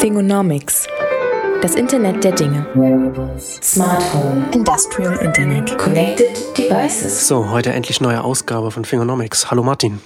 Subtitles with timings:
[0.00, 0.86] Thingonomics.
[1.60, 2.64] Das Internet der Dinge.
[3.36, 4.46] Smart Home.
[4.54, 5.76] Industrial Internet.
[5.76, 7.26] Connected Devices.
[7.26, 9.50] So, heute endlich neue Ausgabe von Fingernomics.
[9.50, 9.98] Hallo Martin.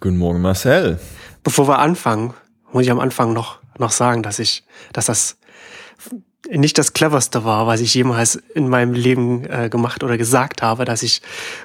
[0.00, 1.00] Guten Morgen Marcel.
[1.42, 2.34] Bevor wir anfangen,
[2.70, 4.62] muss ich am Anfang noch, noch sagen, dass ich,
[4.92, 5.38] dass das
[6.50, 10.84] nicht das cleverste war, was ich jemals in meinem Leben äh, gemacht oder gesagt habe,
[10.84, 11.22] dass ich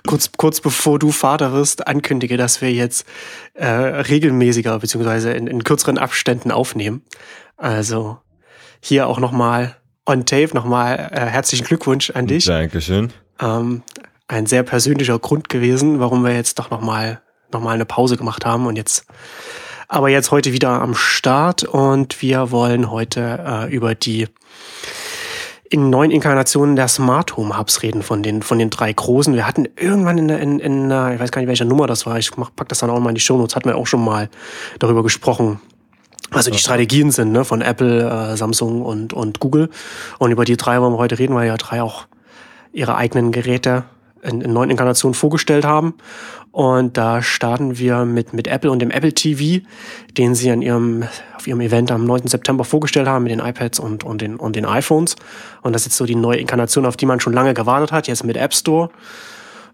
[0.07, 3.05] kurz, kurz bevor du Vater wirst, ankündige, dass wir jetzt
[3.55, 7.01] äh, regelmäßiger beziehungsweise in, in kürzeren Abständen aufnehmen.
[7.59, 8.17] Also
[8.79, 12.45] hier auch nochmal on tape, nochmal äh, herzlichen Glückwunsch an dich.
[12.45, 13.11] Dankeschön.
[13.39, 13.83] Ähm,
[14.27, 18.45] ein sehr persönlicher Grund gewesen, warum wir jetzt doch nochmal noch mal eine Pause gemacht
[18.45, 19.05] haben und jetzt
[19.87, 24.27] aber jetzt heute wieder am Start und wir wollen heute äh, über die
[25.71, 29.33] in neuen Inkarnationen der Smart Home Hubs reden von den von den drei großen.
[29.33, 32.17] Wir hatten irgendwann in der in, in ich weiß gar nicht welcher Nummer das war.
[32.17, 33.55] Ich mach, pack das dann auch mal in die Show Notes.
[33.55, 34.29] Hatten wir auch schon mal
[34.79, 35.59] darüber gesprochen.
[36.31, 39.69] Also die Strategien sind ne, von Apple, äh, Samsung und und Google.
[40.19, 42.05] Und über die drei wollen wir heute reden, weil ja drei auch
[42.71, 43.85] ihre eigenen Geräte
[44.21, 45.95] in, in neuen Inkarnationen vorgestellt haben.
[46.51, 49.65] Und da starten wir mit, mit Apple und dem Apple TV,
[50.17, 51.03] den sie an ihrem,
[51.35, 52.27] auf ihrem Event am 9.
[52.27, 55.15] September vorgestellt haben mit den iPads und, und, den, und den iPhones.
[55.61, 58.07] Und das ist jetzt so die neue Inkarnation, auf die man schon lange gewartet hat,
[58.07, 58.89] jetzt mit App Store.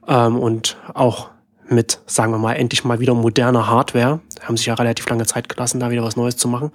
[0.07, 1.29] Ähm, und auch
[1.67, 4.19] mit, sagen wir mal, endlich mal wieder moderner Hardware.
[4.41, 6.71] Haben sich ja relativ lange Zeit gelassen, da wieder was Neues zu machen.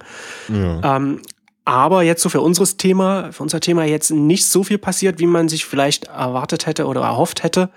[0.49, 0.97] Ja.
[0.97, 1.21] Ähm,
[1.63, 5.27] aber jetzt so für unseres Thema, für unser Thema jetzt nicht so viel passiert, wie
[5.27, 7.69] man sich vielleicht erwartet hätte oder erhofft hätte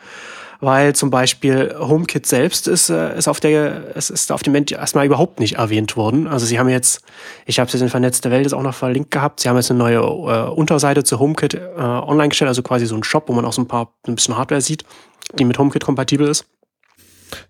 [0.64, 4.74] weil zum Beispiel HomeKit selbst ist, äh, ist auf der, es ist auf dem Ende
[4.74, 6.26] erstmal überhaupt nicht erwähnt worden.
[6.26, 7.02] Also sie haben jetzt,
[7.46, 9.70] ich habe es jetzt in vernetzte Welt jetzt auch noch verlinkt gehabt, sie haben jetzt
[9.70, 13.32] eine neue äh, Unterseite zu HomeKit äh, online gestellt, also quasi so ein Shop, wo
[13.32, 14.84] man auch so ein paar, ein bisschen Hardware sieht,
[15.38, 16.46] die mit HomeKit kompatibel ist.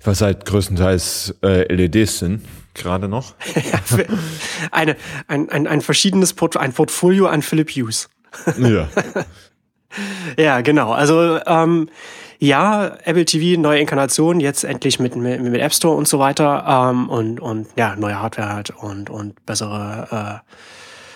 [0.03, 2.43] Was halt größtenteils äh, LEDs sind,
[2.75, 3.35] gerade noch.
[4.71, 4.97] eine,
[5.29, 8.09] ein, ein, ein verschiedenes Port ein Portfolio an Philip Hughes.
[8.59, 8.89] ja.
[10.37, 10.93] ja, genau.
[10.93, 11.89] Also ähm,
[12.39, 16.91] ja, Apple TV, neue Inkarnation, jetzt endlich mit, mit, mit App Store und so weiter
[16.91, 20.51] ähm, und, und ja, neue Hardware halt und, und bessere äh,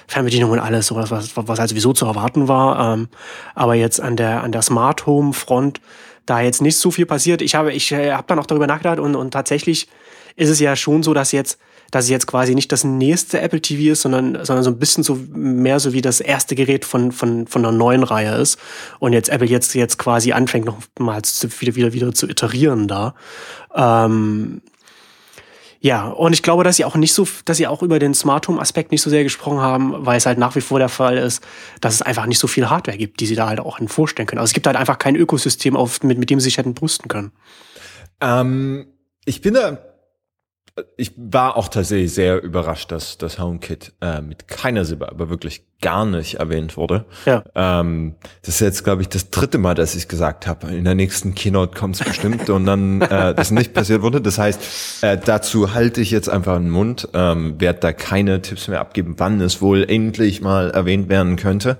[0.07, 2.95] Fernbedienung und alles, sowas, was, was halt sowieso zu erwarten war.
[2.95, 3.09] Ähm,
[3.55, 5.81] aber jetzt an der, an der Smart Home Front,
[6.29, 7.43] da jetzt nicht so viel passiert.
[7.43, 9.89] Ich habe, ich äh, habe dann auch darüber nachgedacht und, und tatsächlich
[10.37, 11.59] ist es ja schon so, dass jetzt
[11.91, 15.05] dass es jetzt quasi nicht das nächste Apple TV ist, sondern, sondern so ein bisschen
[15.05, 18.59] so mehr so wie das erste Gerät von, von, von einer neuen Reihe ist.
[18.99, 23.15] Und jetzt Apple jetzt, jetzt quasi anfängt, noch mal wieder, wieder, wieder zu iterieren da.
[23.75, 24.61] Ähm,
[25.81, 28.49] ja, und ich glaube, dass sie auch nicht so, dass sie auch über den Smart
[28.49, 31.17] Home Aspekt nicht so sehr gesprochen haben, weil es halt nach wie vor der Fall
[31.17, 31.43] ist,
[31.81, 34.41] dass es einfach nicht so viel Hardware gibt, die sie da halt auch vorstellen können.
[34.41, 37.09] Also es gibt halt einfach kein Ökosystem, auf, mit, mit dem sie sich hätten brüsten
[37.09, 37.31] können.
[38.21, 38.89] Ähm,
[39.25, 39.79] ich bin da
[40.97, 45.65] ich war auch tatsächlich sehr überrascht, dass das HomeKit äh, mit keiner Silber, aber wirklich
[45.81, 47.05] gar nicht erwähnt wurde.
[47.25, 47.45] Ja.
[47.55, 50.69] Ähm, das ist jetzt, glaube ich, das dritte Mal, dass ich gesagt habe.
[50.69, 54.21] In der nächsten Keynote kommt es bestimmt und dann äh, das nicht passiert wurde.
[54.21, 58.67] Das heißt, äh, dazu halte ich jetzt einfach den Mund, ähm, werde da keine Tipps
[58.69, 61.79] mehr abgeben, wann es wohl endlich mal erwähnt werden könnte.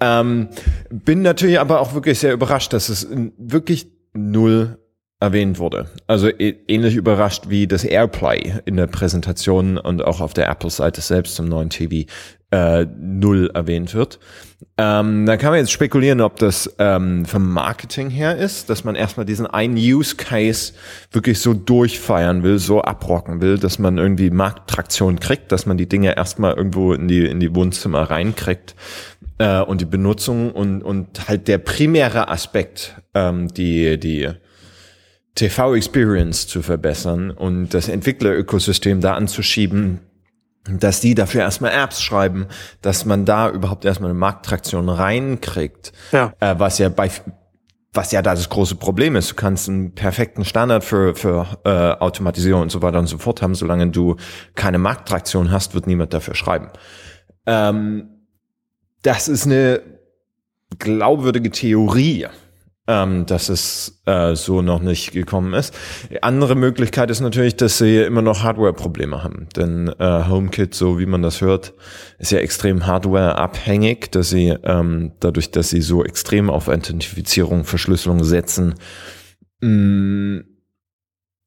[0.00, 0.48] Ähm,
[0.90, 3.08] bin natürlich aber auch wirklich sehr überrascht, dass es
[3.38, 4.78] wirklich null
[5.18, 5.88] erwähnt wurde.
[6.06, 11.36] Also ähnlich überrascht wie das AirPlay in der Präsentation und auch auf der Apple-Seite selbst
[11.36, 12.06] zum neuen TV
[12.50, 14.18] äh, null erwähnt wird.
[14.78, 18.94] Ähm, da kann man jetzt spekulieren, ob das ähm, vom Marketing her ist, dass man
[18.94, 20.74] erstmal diesen einen Use Case
[21.10, 25.88] wirklich so durchfeiern will, so abrocken will, dass man irgendwie Markttraktion kriegt, dass man die
[25.88, 28.74] Dinge erstmal irgendwo in die in die Wohnzimmer reinkriegt
[29.38, 34.30] äh, und die Benutzung und und halt der primäre Aspekt, ähm, die die
[35.36, 40.00] TV-Experience zu verbessern und das Entwicklerökosystem da anzuschieben,
[40.68, 42.46] dass die dafür erstmal Apps schreiben,
[42.82, 46.32] dass man da überhaupt erstmal eine Markttraktion reinkriegt, ja.
[46.40, 47.10] Äh, was ja bei
[47.96, 49.30] was ja da das große Problem ist.
[49.30, 53.40] Du kannst einen perfekten Standard für, für äh, Automatisierung und so weiter und so fort
[53.40, 53.54] haben.
[53.54, 54.16] Solange du
[54.54, 56.68] keine Markttraktion hast, wird niemand dafür schreiben.
[57.46, 58.08] Ähm,
[59.02, 59.80] das ist eine
[60.78, 62.26] glaubwürdige Theorie
[62.86, 65.74] ähm, dass es äh, so noch nicht gekommen ist.
[66.22, 69.48] Andere Möglichkeit ist natürlich, dass sie immer noch Hardware-Probleme haben.
[69.56, 71.74] Denn äh, HomeKit, so wie man das hört,
[72.18, 78.22] ist ja extrem Hardware-abhängig, dass sie ähm, dadurch, dass sie so extrem auf Authentifizierung, Verschlüsselung
[78.24, 78.74] setzen,
[79.60, 80.44] mh, mm,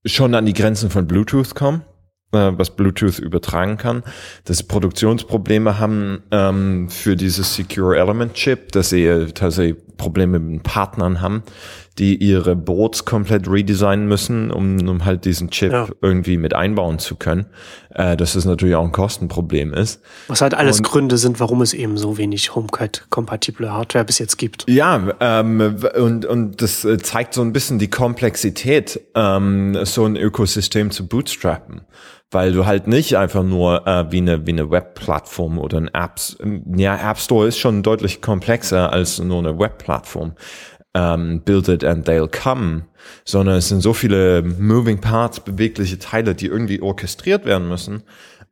[0.06, 1.83] schon an die Grenzen von Bluetooth kommen
[2.31, 4.04] was Bluetooth übertragen kann,
[4.46, 10.40] dass sie Produktionsprobleme haben ähm, für dieses Secure Element Chip, dass sie äh, tatsächlich Probleme
[10.40, 11.44] mit Partnern haben,
[11.97, 15.88] die ihre Boards komplett redesignen müssen, um, um halt diesen Chip Ja.
[16.01, 17.47] irgendwie mit einbauen zu können.
[17.94, 20.01] Äh, dass das natürlich auch ein Kostenproblem ist.
[20.27, 24.38] Was halt alles Und- Gründe sind, warum es eben so wenig HomeKit-kompatible Hardware bis jetzt
[24.38, 24.65] gibt.
[24.69, 30.15] Ja, ähm, und, und das äh, zeigt so ein bisschen die Komplexität, ähm, so ein
[30.15, 31.81] Ökosystem zu bootstrappen.
[32.31, 36.38] Weil du halt nicht einfach nur äh, wie eine, wie eine Webplattform oder ein Apps,
[36.75, 40.33] ja, App Store ist schon deutlich komplexer als nur eine Webplattform.
[40.95, 42.86] Ähm, build it and they'll come,
[43.24, 48.01] sondern es sind so viele moving parts, bewegliche Teile, die irgendwie orchestriert werden müssen,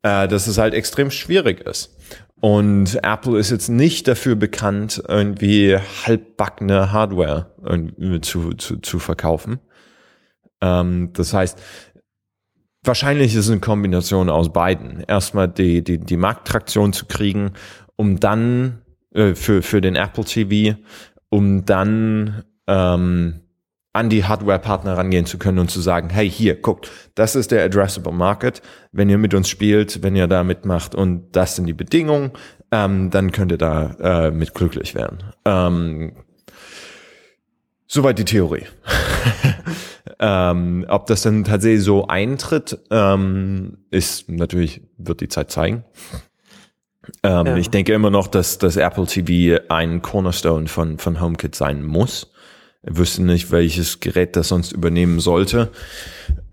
[0.04, 1.98] äh, dass es halt extrem schwierig ist.
[2.40, 5.76] Und Apple ist jetzt nicht dafür bekannt, irgendwie
[6.06, 7.52] halbbackene Hardware
[8.22, 9.60] zu, zu, zu verkaufen.
[10.62, 11.60] Ähm, das heißt,
[12.84, 15.04] wahrscheinlich ist es eine Kombination aus beiden.
[15.08, 17.54] Erstmal die, die, die Markttraktion zu kriegen,
[17.96, 18.82] um dann
[19.14, 20.78] äh, für, für den Apple TV,
[21.30, 23.42] um dann ähm,
[23.98, 27.66] an die Hardware-Partner rangehen zu können und zu sagen, hey, hier, guckt, das ist der
[27.66, 28.62] Addressable Market.
[28.92, 32.32] Wenn ihr mit uns spielt, wenn ihr da mitmacht und das sind die Bedingungen,
[32.72, 35.24] ähm, dann könnt ihr da äh, mit glücklich werden.
[35.46, 36.14] Ähm,
[37.88, 38.66] soweit die Theorie.
[40.20, 45.84] ähm, ob das dann tatsächlich so eintritt, ähm, ist natürlich, wird die Zeit zeigen.
[47.24, 47.58] Ähm, Ja.
[47.58, 52.32] Ich denke immer noch, dass das Apple TV ein Cornerstone von, von HomeKit sein muss.
[52.84, 55.72] Ich wüsste nicht, welches Gerät das sonst übernehmen sollte.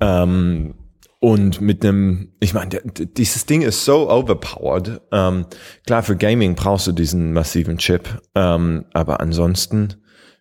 [0.00, 0.74] Ähm,
[1.20, 2.82] und mit einem, ich meine,
[3.16, 5.00] dieses Ding ist so overpowered.
[5.10, 5.46] Ähm,
[5.86, 9.94] klar, für Gaming brauchst du diesen massiven Chip, ähm, aber ansonsten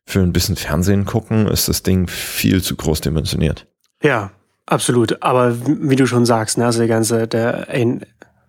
[0.05, 3.65] für ein bisschen Fernsehen gucken ist das Ding viel zu groß dimensioniert.
[4.01, 4.31] Ja,
[4.65, 5.23] absolut.
[5.23, 7.69] Aber wie du schon sagst, ne, also der ganze, der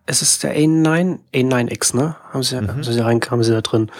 [0.07, 2.17] es ist der A9, A9X, ne?
[2.33, 3.91] Haben sie, haben sie da rein, haben sie da drin.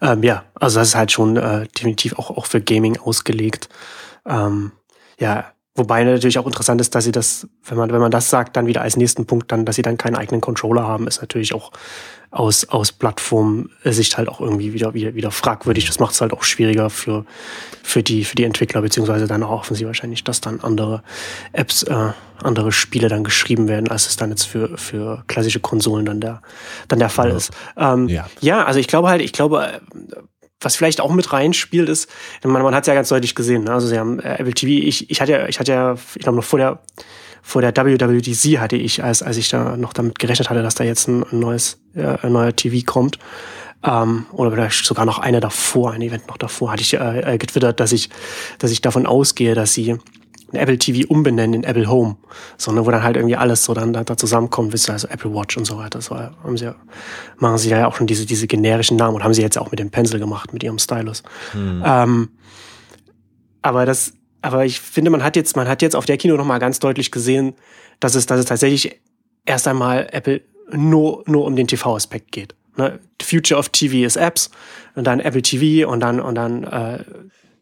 [0.00, 3.68] Ähm, ja, also das ist halt schon äh, definitiv auch, auch für Gaming ausgelegt.
[4.26, 4.72] Ähm,
[5.18, 8.56] ja, wobei natürlich auch interessant ist, dass sie das, wenn man, wenn man das sagt,
[8.56, 11.54] dann wieder als nächsten Punkt dann, dass sie dann keinen eigenen Controller haben, ist natürlich
[11.54, 11.70] auch
[12.32, 15.86] aus, aus Plattform-Sicht halt auch irgendwie wieder, wieder, wieder fragwürdig.
[15.86, 17.26] Das macht es halt auch schwieriger für,
[17.82, 21.02] für die, für die Entwickler, beziehungsweise dann auch offensiv wahrscheinlich, dass dann andere
[21.52, 22.12] Apps, äh,
[22.42, 26.40] andere Spiele dann geschrieben werden, als es dann jetzt für, für klassische Konsolen dann der,
[26.88, 27.52] dann der Fall ist.
[27.76, 28.26] Ähm, Ja.
[28.40, 29.80] ja, also ich glaube halt, ich glaube, äh,
[30.58, 32.08] was vielleicht auch mit reinspielt ist,
[32.44, 33.74] man, man hat es ja ganz deutlich gesehen, ne?
[33.74, 36.36] also sie haben äh, Apple TV, ich, ich hatte ja, ich hatte ja, ich glaube
[36.36, 36.78] noch vor der,
[37.42, 40.84] vor der WWDC hatte ich, als, als ich da noch damit gerechnet hatte, dass da
[40.84, 43.18] jetzt ein, neues, äh, ein neuer TV kommt,
[43.84, 47.38] ähm, oder vielleicht sogar noch eine davor, ein Event noch davor, hatte ich äh, äh,
[47.38, 48.10] getwittert, dass ich,
[48.58, 49.92] dass ich davon ausgehe, dass sie
[50.52, 52.16] ein Apple TV umbenennen in Apple Home,
[52.58, 55.34] sondern wo dann halt irgendwie alles so dann da, da zusammenkommt, wisst ihr, also Apple
[55.34, 55.98] Watch und so weiter.
[55.98, 56.74] Das war, haben sie ja,
[57.38, 59.80] machen sie ja auch schon diese, diese generischen Namen und haben sie jetzt auch mit
[59.80, 61.22] dem Pencil gemacht, mit ihrem Stylus.
[61.84, 62.28] Ähm,
[63.62, 64.12] aber das,
[64.42, 66.78] aber ich finde, man hat jetzt, man hat jetzt auf der Kino noch mal ganz
[66.78, 67.54] deutlich gesehen,
[68.00, 69.00] dass es, dass es tatsächlich
[69.46, 72.54] erst einmal Apple nur, nur um den TV-Aspekt geht.
[72.76, 72.98] Ne?
[73.20, 74.50] The future of TV is Apps
[74.94, 77.04] und dann Apple TV und dann, und dann, äh,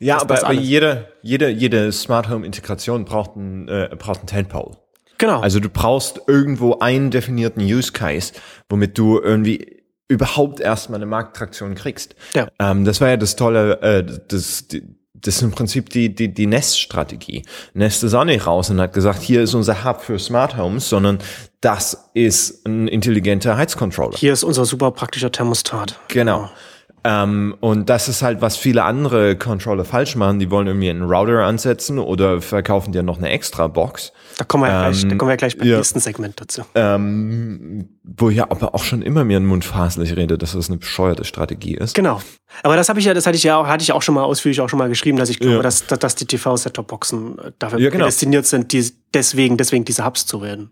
[0.03, 4.21] Ja, Das- aber, das aber jede, jede, jede Smart Home Integration braucht einen, äh, braucht
[4.21, 4.79] einen Tentpole.
[5.19, 5.41] genau.
[5.41, 8.33] Also du brauchst irgendwo einen definierten Use Case,
[8.71, 12.15] womit du irgendwie überhaupt erstmal eine Markttraktion kriegst.
[12.35, 12.49] Ja.
[12.59, 14.83] Ähm, das war ja das Tolle, äh, das, die-
[15.23, 17.43] das ist im Prinzip die, die, die Nest-Strategie.
[17.75, 20.89] Nest ist auch nicht raus und hat gesagt, hier ist unser Hub für Smart Homes,
[20.89, 21.19] sondern
[21.61, 24.17] das ist ein intelligenter Heizcontroller.
[24.17, 25.99] Hier ist unser super praktischer Thermostat.
[26.09, 26.51] Genau.
[27.03, 30.39] Ähm, und das ist halt, was viele andere Controller falsch machen.
[30.39, 34.13] Die wollen irgendwie einen Router ansetzen oder verkaufen dir noch eine extra Box.
[34.37, 35.77] Da kommen wir, ja gleich, da kommen wir gleich beim ja.
[35.77, 36.63] nächsten Segment dazu.
[36.75, 40.69] Ähm, wo ja aber auch schon immer mir in den Mund faselig rede, dass das
[40.69, 41.95] eine bescheuerte Strategie ist.
[41.95, 42.21] Genau.
[42.63, 44.25] Aber das habe ich ja, das hatte ich ja auch, hatte ich auch schon mal
[44.25, 45.63] ausführlich auch schon mal geschrieben, dass ich glaube, Ja.
[45.63, 48.09] dass, dass, die TV-Set-Top-Boxen äh, dafür Ja, genau.
[48.11, 50.71] sind, die, deswegen, deswegen diese Hubs zu werden.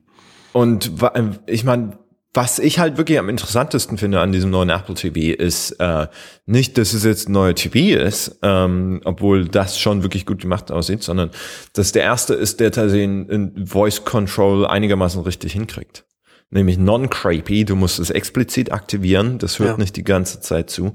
[0.52, 1.98] Und äh, ich meine,
[2.34, 6.08] was ich halt wirklich am interessantesten finde an diesem neuen Apple TV ist äh,
[6.46, 10.70] nicht, dass es jetzt ein neuer TV ist, ähm, obwohl das schon wirklich gut gemacht
[10.70, 11.30] aussieht, sondern
[11.72, 16.04] dass der erste ist, der tatsächlich ein, Voice Control einigermaßen richtig hinkriegt.
[16.50, 19.76] Nämlich non-creepy, du musst es explizit aktivieren, das hört Ja.
[19.78, 20.92] nicht die ganze Zeit zu.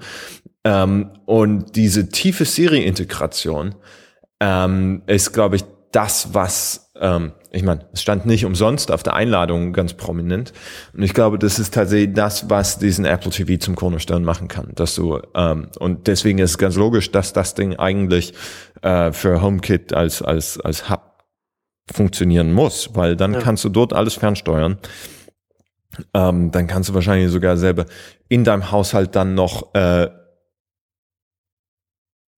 [0.64, 3.76] Ähm, und diese tiefe Siri-Integration
[4.40, 9.14] ähm, ist, glaube ich, das, was, ähm, ich meine, es stand nicht umsonst auf der
[9.14, 10.54] Einladung ganz prominent.
[10.98, 14.72] Und ich glaube, das ist tatsächlich das, was diesen Apple TV zum Cornerstone machen kann.
[14.74, 18.34] Dass du, ähm, und deswegen ist es ganz logisch, dass das Ding eigentlich
[18.82, 21.14] äh, für HomeKit als, als, als Hub
[21.92, 23.40] funktionieren muss, weil dann Ja.
[23.42, 24.80] kannst du dort alles fernsteuern.
[26.16, 27.86] Ähm, dann kannst du wahrscheinlich sogar selber
[28.30, 30.10] in deinem Haushalt dann noch äh,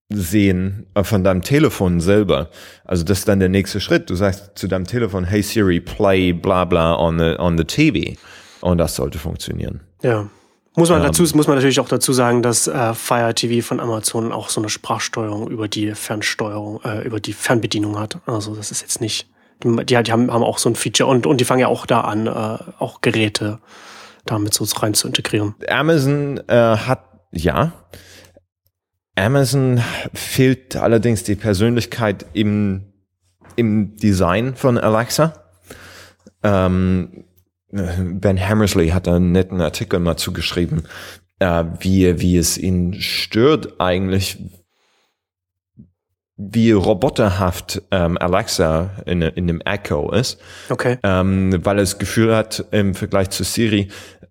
[0.10, 2.50] sehen äh, von deinem Telefon selber.
[2.84, 4.10] Also das ist dann der nächste Schritt.
[4.10, 8.18] Du sagst zu deinem Telefon, hey Siri, play bla bla on the, on the TV.
[8.62, 9.82] Und das sollte funktionieren.
[10.02, 10.30] Ja.
[10.78, 14.34] Muss man, dazu, muss man natürlich auch dazu sagen, dass äh, Fire TV von Amazon
[14.34, 18.18] auch so eine Sprachsteuerung über die Fernsteuerung, äh, über die Fernbedienung hat.
[18.26, 19.30] Also das ist jetzt nicht,
[19.64, 22.02] die, die, haben, haben auch so ein Feature und, und die fangen ja auch da
[22.02, 23.60] an, äh, auch Geräte
[24.26, 25.56] damit so rein zu integrieren.
[25.70, 27.72] Amazon äh, hat, ja,
[29.16, 29.82] Amazon
[30.14, 32.94] fehlt allerdings die Persönlichkeit im,
[33.56, 35.34] im Design von Alexa.
[36.44, 37.26] Ähm,
[37.72, 40.84] ben Hammersley hat einen netten Artikel mal zugeschrieben,
[41.40, 44.38] äh, wie, wie es ihn stört eigentlich,
[46.38, 50.40] wie roboterhaft ähm, Alexa in, in dem Echo ist.
[50.70, 50.98] Okay.
[51.04, 53.90] Ähm, weil er das Gefühl hat, im Vergleich zu Siri,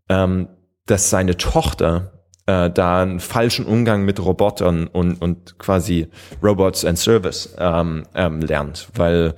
[0.08, 0.48] ähm,
[0.86, 2.13] dass seine Tochter
[2.46, 6.08] äh, da einen falschen Umgang mit Robotern und, und quasi
[6.42, 9.34] Robots and Service ähm, ähm, lernt, weil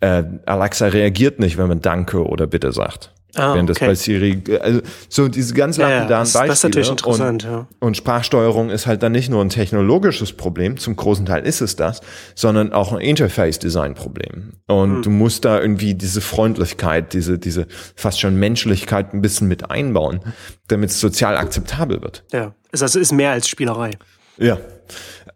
[0.00, 3.15] äh, Alexa reagiert nicht, wenn man Danke oder Bitte sagt.
[3.36, 3.86] Ah, Während das okay.
[3.86, 6.48] bei Siri, also so diese ganz Ja, ja, lapidaren das- Beispiele.
[6.48, 7.66] das ist natürlich interessant, und, ja.
[7.80, 11.76] und Sprachsteuerung ist halt dann nicht nur ein technologisches Problem, zum großen Teil ist es
[11.76, 12.00] das,
[12.34, 14.52] sondern auch ein Interface-Design-Problem.
[14.66, 15.02] Und Hm.
[15.02, 20.20] du musst da irgendwie diese Freundlichkeit, diese, diese fast schon Menschlichkeit ein bisschen mit einbauen,
[20.68, 22.24] damit es sozial akzeptabel wird.
[22.32, 22.54] Ja.
[22.72, 23.92] Es das ist mehr als Spielerei.
[24.38, 24.58] Ja.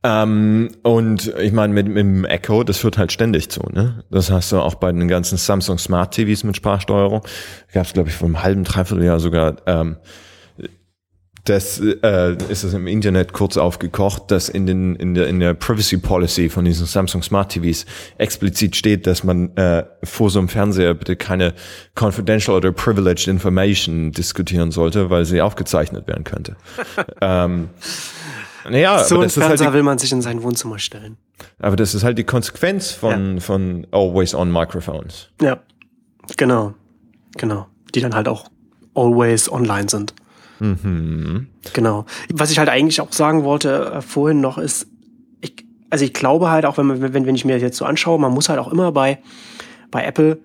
[0.02, 3.60] Ähm, und ich meine, mit, mit dem Echo, das führt halt ständig zu.
[3.70, 4.04] Ne?
[4.10, 7.22] Das hast du auch bei den ganzen Samsung Smart TVs mit Sprachsteuerung.
[7.72, 9.56] Gab es, glaube ich, vor einem halben, dreiviertel Jahr sogar.
[9.66, 9.96] Ähm,
[11.44, 15.54] das äh, ist es im Internet kurz aufgekocht, dass in den in der in der
[15.54, 17.86] Privacy Policy von diesen Samsung Smart TVs
[18.18, 21.54] explizit steht, dass man äh, vor so einem Fernseher bitte keine
[21.98, 26.56] confidential oder privileged information diskutieren sollte, weil sie aufgezeichnet werden könnte.
[27.22, 27.70] ähm,
[28.68, 31.16] naja, so ein halt Fernseher die, will man sich in sein Wohnzimmer stellen.
[31.58, 35.28] aber das ist halt die Konsequenz von von always on Microphones.
[35.40, 35.60] Ja.
[36.36, 36.74] Genau.
[37.36, 37.66] Genau.
[37.94, 38.50] Die dann halt auch
[38.94, 40.14] always online sind.
[40.60, 42.04] Genau.
[42.32, 44.86] Was ich halt eigentlich auch sagen wollte äh, vorhin noch ist,
[45.40, 47.86] ich, also ich glaube halt auch, wenn, man, wenn, wenn ich mir das jetzt so
[47.86, 49.20] anschaue, man muss halt auch immer bei,
[49.90, 50.38] bei Apple,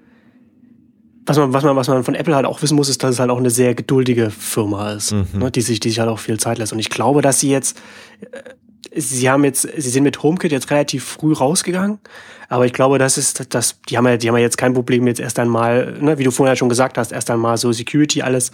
[1.25, 3.19] was man, was man, was man von Apple halt auch wissen muss, ist, dass es
[3.19, 6.39] halt auch eine sehr geduldige Firma ist, ne, die sich, die sich halt auch viel
[6.39, 6.73] Zeit lässt.
[6.73, 7.77] Und ich glaube, dass sie jetzt,
[8.21, 11.99] äh, sie haben jetzt, sie sind mit HomeKit jetzt relativ früh rausgegangen,
[12.47, 15.07] aber ich glaube, das ist, das, die haben ja, die haben ja jetzt kein Problem,
[15.07, 18.51] jetzt erst einmal, ne, wie du vorher schon gesagt hast, erst einmal so Security alles,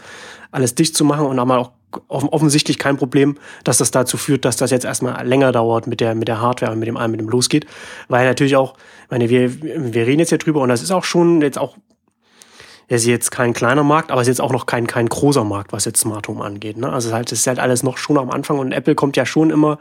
[0.51, 1.72] alles dicht zu machen und haben auch
[2.08, 6.00] offen- offensichtlich kein Problem, dass das dazu führt, dass das jetzt erstmal länger dauert mit
[6.00, 7.66] der, mit der Hardware und mit dem allem, mit dem losgeht.
[8.08, 11.04] Weil natürlich auch, ich meine, wir, wir reden jetzt hier drüber und das ist auch
[11.04, 11.75] schon jetzt auch
[12.92, 15.86] ist jetzt kein kleiner Markt, aber ist jetzt auch noch kein, kein großer Markt, was
[15.86, 16.78] jetzt Smart Home angeht.
[16.78, 16.88] Ne?
[16.88, 19.16] Also es ist halt, es ist halt alles noch schon am Anfang und Apple kommt
[19.16, 19.80] ja schon immer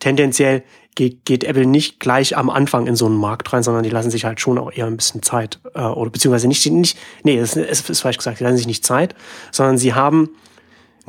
[0.00, 0.64] tendenziell
[0.96, 4.10] geht, geht Apple nicht gleich am Anfang in so einen Markt rein, sondern die lassen
[4.10, 7.54] sich halt schon auch eher ein bisschen Zeit äh, oder beziehungsweise nicht, nicht nee, es
[7.54, 9.14] ist, ist falsch gesagt, die lassen sich nicht Zeit,
[9.52, 10.30] sondern sie haben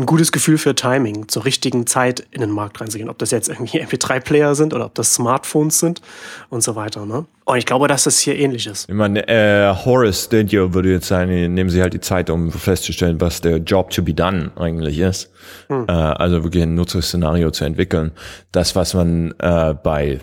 [0.01, 3.09] ein gutes Gefühl für Timing, zur richtigen Zeit in den Markt reinzugehen.
[3.09, 6.01] Ob das jetzt irgendwie MP3-Player sind oder ob das Smartphones sind
[6.49, 7.05] und so weiter.
[7.05, 7.25] Ne?
[7.45, 8.89] Und ich glaube, dass das hier ähnlich ist.
[8.89, 13.21] Ich meine, äh, Horace Studio würde jetzt sagen, nehmen Sie halt die Zeit, um festzustellen,
[13.21, 15.31] was der Job to be done eigentlich ist.
[15.69, 18.11] Äh, also wirklich ein Nutzerszenario zu entwickeln.
[18.51, 20.19] Das, was man äh, bei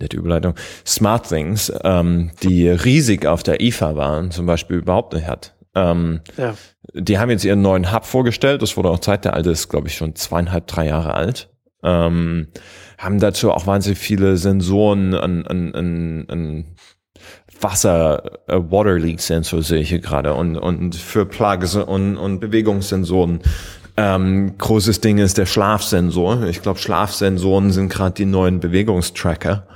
[0.00, 0.54] nette Überleitung,
[0.86, 5.54] Smart Things, ähm, die riesig auf der IFA waren, zum Beispiel überhaupt nicht hat.
[5.74, 6.54] Ähm, Ja.
[6.94, 8.62] die haben jetzt ihren neuen Hub vorgestellt.
[8.62, 11.50] Das wurde auch Zeit, der alte ist, glaube ich, schon zweieinhalb, drei Jahre alt.
[11.82, 12.48] Ähm,
[12.98, 16.64] haben dazu auch wahnsinnig viele Sensoren an, an, an, an
[17.60, 22.40] Wasser, äh, Water Leak Sensor sehe ich hier gerade und, und für Plugs und, und
[22.40, 23.40] Bewegungssensoren.
[23.96, 26.44] Ähm, großes Ding ist der Schlafsensor.
[26.44, 29.66] Ich glaube, Schlafsensoren sind gerade die neuen Bewegungstracker.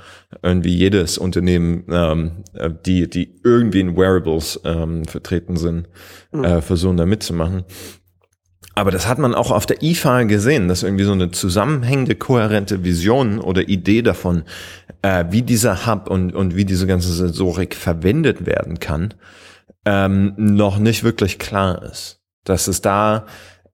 [0.41, 5.87] Irgendwie jedes Unternehmen, ähm, äh, die, die irgendwie in Wearables ähm, vertreten sind,
[6.31, 7.65] äh, versuchen da mitzumachen.
[8.75, 12.83] Aber das hat man auch auf der IFA gesehen, dass irgendwie so eine zusammenhängende, kohärente
[12.83, 14.43] Vision oder Idee davon,
[15.03, 19.13] äh, wie dieser Hub und, und wie diese ganze Sensorik verwendet werden kann,
[19.85, 22.19] ähm, noch nicht wirklich klar ist.
[22.45, 23.27] Dass es da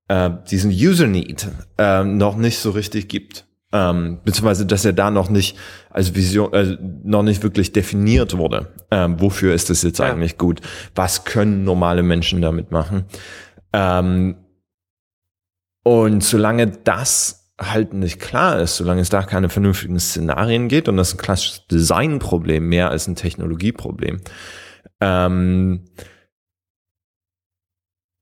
[0.09, 1.47] äh, diesen User Need
[1.77, 3.45] äh, noch nicht so richtig gibt.
[3.71, 5.55] Ähm, beziehungsweise, dass er da noch nicht
[5.91, 8.73] als Vision, äh, noch nicht wirklich definiert wurde.
[8.89, 10.05] Ähm, wofür ist das jetzt Ja.
[10.05, 10.61] eigentlich gut?
[10.95, 13.05] Was können normale Menschen damit machen?
[13.71, 14.37] Ähm,
[15.83, 20.97] und solange das halt nicht klar ist, solange es da keine vernünftigen Szenarien geht und
[20.97, 24.21] das ist ein klassisches Designproblem mehr als ein Technologieproblem,
[25.01, 25.85] ähm,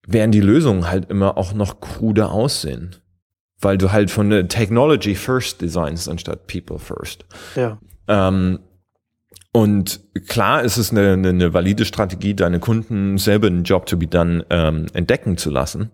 [0.08, 2.96] werden die Lösungen halt immer auch noch krude aussehen.
[3.60, 7.26] Weil du halt von der Technology first designst anstatt People first.
[7.56, 7.80] Ja.
[8.08, 8.60] Ähm,
[9.52, 13.98] und klar ist es eine, eine, eine valide Strategie, deine Kunden selber einen Job to
[13.98, 15.92] be done ähm, entdecken zu lassen.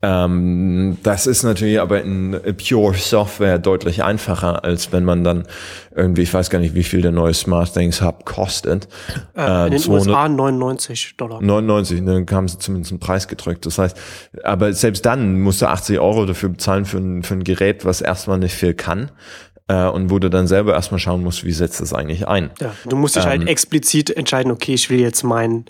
[0.00, 5.46] Ähm, das ist natürlich aber in Pure Software deutlich einfacher, als wenn man dann
[5.94, 8.88] irgendwie, ich weiß gar nicht, wie viel der neue Smart Things Hub kostet.
[9.36, 11.42] Äh, in den USA 99 Dollar.
[11.42, 13.66] 99, dann haben sie zumindest einen Preis gedrückt.
[13.66, 13.96] Das heißt,
[14.42, 18.00] aber selbst dann musst du 80 Euro dafür bezahlen für ein, für ein Gerät, was
[18.00, 19.10] erstmal nicht viel kann.
[19.66, 22.50] Äh, und wo du dann selber erstmal schauen musst, wie setzt das eigentlich ein.
[22.60, 25.64] Ja, du musst dich halt Ähm, explizit entscheiden, okay, ich will jetzt mein,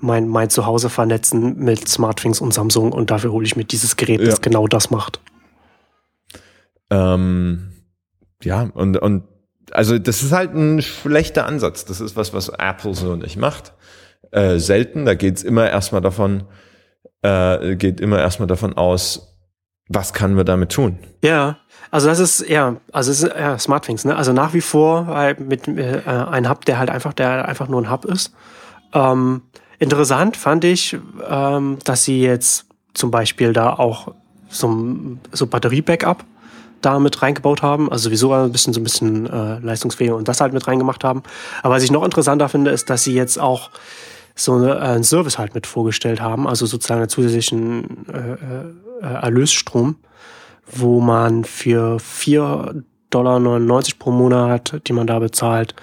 [0.00, 4.20] mein, mein Zuhause vernetzen mit Smartthings und Samsung und dafür hole ich mir dieses Gerät,
[4.20, 4.40] das Ja.
[4.40, 5.20] genau das macht.
[6.90, 7.72] Ähm,
[8.42, 9.24] ja, und, und
[9.72, 11.84] also das ist halt ein schlechter Ansatz.
[11.84, 13.74] Das ist was, was Apple so nicht macht.
[14.30, 15.04] Äh, selten.
[15.04, 16.44] Da geht's immer erstmal davon,
[17.22, 19.36] äh, geht immer erstmal davon aus,
[19.88, 20.98] was können wir damit tun?
[21.22, 21.58] Ja,
[21.90, 24.14] also das ist ja, also es ist ja Smartthings, ne?
[24.16, 27.80] Also nach wie vor halt mit äh, ein Hub, der halt einfach, der einfach nur
[27.80, 28.34] ein Hub ist.
[28.92, 29.42] Ähm,
[29.78, 30.96] interessant fand ich,
[31.28, 34.12] ähm, dass sie jetzt zum Beispiel da auch
[34.48, 34.94] so,
[35.32, 36.24] so Batterie-Backup
[36.80, 40.40] da mit reingebaut haben, also sowieso ein bisschen so ein bisschen äh, leistungsfähiger und das
[40.40, 41.22] halt mit reingemacht haben.
[41.62, 43.70] Aber was ich noch interessanter finde, ist, dass sie jetzt auch
[44.36, 49.14] so eine, äh, einen Service halt mit vorgestellt haben, also sozusagen einen zusätzlichen äh, äh,
[49.22, 49.96] Erlösstrom,
[50.70, 55.74] wo man für 4,99 Dollar pro Monat, die man da bezahlt,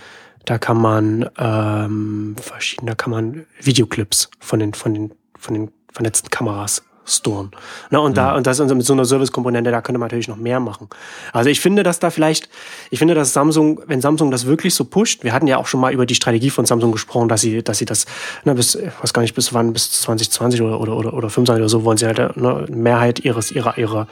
[0.46, 5.72] da kann man ähm, verschiedene, da kann man Videoclips von den, von den, von den
[5.92, 7.52] vernetzten Kameras storen.
[7.92, 10.60] Na, und da, und das mit so einer Service-Komponente, da könnte man natürlich noch mehr
[10.60, 10.90] machen.
[11.34, 12.50] Also ich finde, dass da vielleicht,
[12.90, 15.80] ich finde, dass Samsung, wenn Samsung das wirklich so pusht, wir hatten ja auch schon
[15.80, 18.06] mal über die Strategie von Samsung gesprochen, dass sie, dass sie das,
[18.44, 21.62] ne, bis, ich weiß gar nicht, bis wann, bis 2020 oder, oder, oder, oder 25
[21.62, 24.08] oder so, wollen sie halt, ne, Mehrheit ihres, ihrer, ihrer,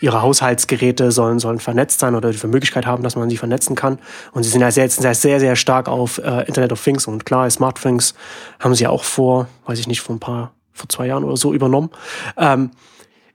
[0.00, 3.98] ihrer Haushaltsgeräte sollen, sollen vernetzt sein oder die Möglichkeit haben, dass man sie vernetzen kann.
[4.32, 7.48] Und sie sind ja sehr, sehr, sehr, stark auf äh, Internet of Things und klar,
[7.50, 8.14] Smart Things
[8.58, 11.52] haben sie auch vor, weiß ich nicht, vor ein paar, vor zwei Jahren oder so
[11.52, 11.90] übernommen.
[12.36, 12.70] Ähm,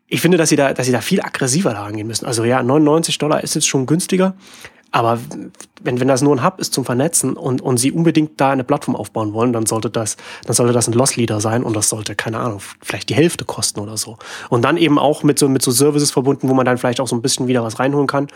[0.07, 2.25] ich finde, dass sie da, dass sie da viel aggressiver da rangehen müssen.
[2.25, 4.35] Also ja, 99 Dollar ist jetzt schon günstiger.
[4.91, 5.19] Aber
[5.81, 8.63] wenn, wenn das nur ein Hub ist zum Vernetzen und, und sie unbedingt da eine
[8.63, 11.89] Plattform aufbauen wollen, dann sollte das, dann sollte das ein Loss Leader sein und das
[11.89, 14.17] sollte, keine Ahnung, vielleicht die Hälfte kosten oder so.
[14.49, 17.07] Und dann eben auch mit so, mit so Services verbunden, wo man dann vielleicht auch
[17.07, 18.27] so ein bisschen wieder was reinholen kann.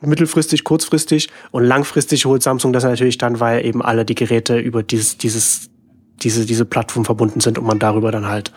[0.00, 4.82] Mittelfristig, kurzfristig und langfristig holt Samsung das natürlich dann, weil eben alle die Geräte über
[4.82, 5.70] dieses, dieses,
[6.22, 8.52] diese, diese Plattform verbunden sind und man darüber dann halt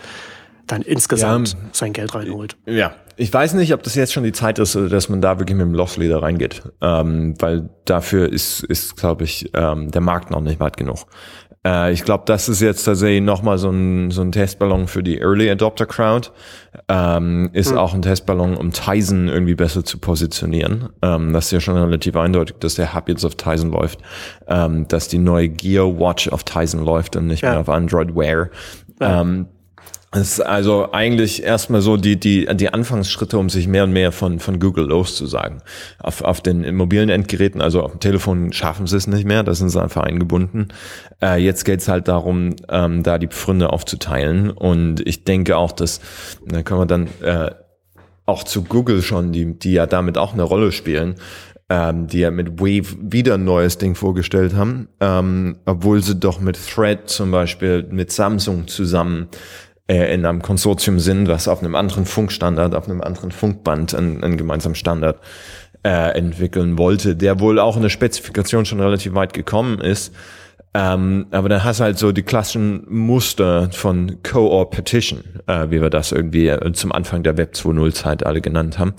[0.67, 2.57] dann insgesamt Ja, sein Geld reinholt.
[2.65, 5.57] Ja, ich weiß nicht, ob das jetzt schon die Zeit ist, dass man da wirklich
[5.57, 10.41] mit dem Loss-Leader reingeht, ähm, weil dafür ist, ist glaube ich, ähm, der Markt noch
[10.41, 11.05] nicht weit genug.
[11.67, 15.19] Äh, ich glaube, das ist jetzt tatsächlich nochmal so ein, so ein Testballon für die
[15.19, 16.29] Early Adopter Crowd.
[16.87, 20.89] Ähm, ist auch ein Testballon, um Tizen irgendwie besser zu positionieren.
[21.01, 23.99] Ähm, das ist ja schon relativ eindeutig, dass der Hub jetzt auf Tizen läuft,
[24.47, 27.51] ähm, dass die neue Gear Watch auf Tizen läuft und nicht Ja.
[27.51, 28.49] mehr auf Android Wear.
[29.01, 29.47] Ähm,
[30.11, 34.13] es ist also eigentlich erstmal so die, die, die Anfangsschritte, um sich mehr und mehr
[34.13, 35.61] von, von Google loszusagen.
[35.99, 39.53] Auf, auf den mobilen Endgeräten, also auf dem Telefon schaffen sie es nicht mehr, da
[39.53, 40.69] sind sie einfach eingebunden.
[41.21, 44.49] Äh, jetzt geht es halt darum, ähm, da die Pfründe aufzuteilen.
[44.49, 45.99] Und ich denke auch, dass,
[46.45, 47.51] da können wir dann äh,
[48.25, 51.15] auch zu Google schon, die, die ja damit auch eine Rolle spielen,
[51.69, 56.39] ähm, die ja mit Wave wieder ein neues Ding vorgestellt haben, ähm, obwohl sie doch
[56.39, 59.27] mit Thread zum Beispiel mit Samsung zusammen
[59.87, 64.23] äh, in einem Konsortium sind, was auf einem anderen Funkstandard, auf einem anderen Funkband einen,
[64.23, 65.19] einen gemeinsamen Standard
[65.83, 70.13] äh, entwickeln wollte, der wohl auch in der Spezifikation schon relativ weit gekommen ist.
[70.73, 75.89] Ähm, aber dann hast du halt so die klassischen Muster von Co-Opetition, äh, wie wir
[75.89, 78.93] das irgendwie äh, zum Anfang der Web 2.0 Zeit alle genannt haben.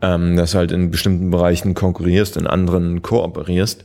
[0.00, 3.84] Ähm, dass du halt in bestimmten Bereichen konkurrierst, in anderen kooperierst.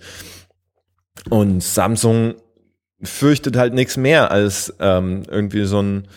[1.29, 2.35] Und Samsung
[3.03, 6.07] fürchtet halt nichts mehr als ähm, irgendwie so ein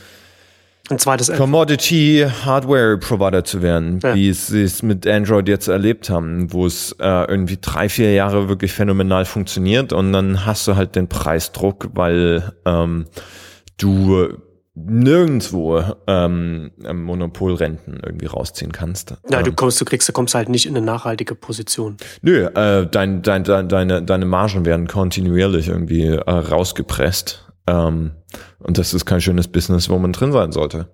[0.88, 1.32] Ein zweites.
[1.32, 4.14] Commodity Hardware Provider zu werden, Ja.
[4.14, 8.48] wie sie es mit Android jetzt erlebt haben, wo es äh, irgendwie drei, vier Jahre
[8.48, 13.06] wirklich phänomenal funktioniert und dann hast du halt den Preisdruck, weil ähm,
[13.78, 14.28] du
[14.76, 19.14] nirgendwo ähm, Monopolrenten irgendwie rausziehen kannst.
[19.30, 21.96] Ja, du ähm, kommst, du kriegst, du kommst halt nicht in eine nachhaltige Position.
[22.20, 27.46] Nö, äh, dein, dein, dein, deine, deine Margen werden kontinuierlich irgendwie äh, rausgepresst.
[27.66, 28.12] Ähm,
[28.58, 30.88] und das ist kein schönes Business, wo man drin sein sollte.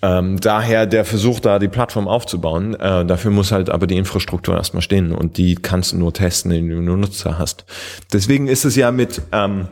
[0.00, 4.54] Ähm, daher der Versuch, da die Plattform aufzubauen, äh, dafür muss halt aber die Infrastruktur
[4.54, 7.64] erstmal stehen und die kannst du nur testen, indem du nur Nutzer hast.
[8.12, 9.68] Deswegen ist es ja mit, ähm,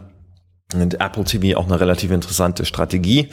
[0.81, 3.29] und Apple TV auch eine relativ interessante Strategie,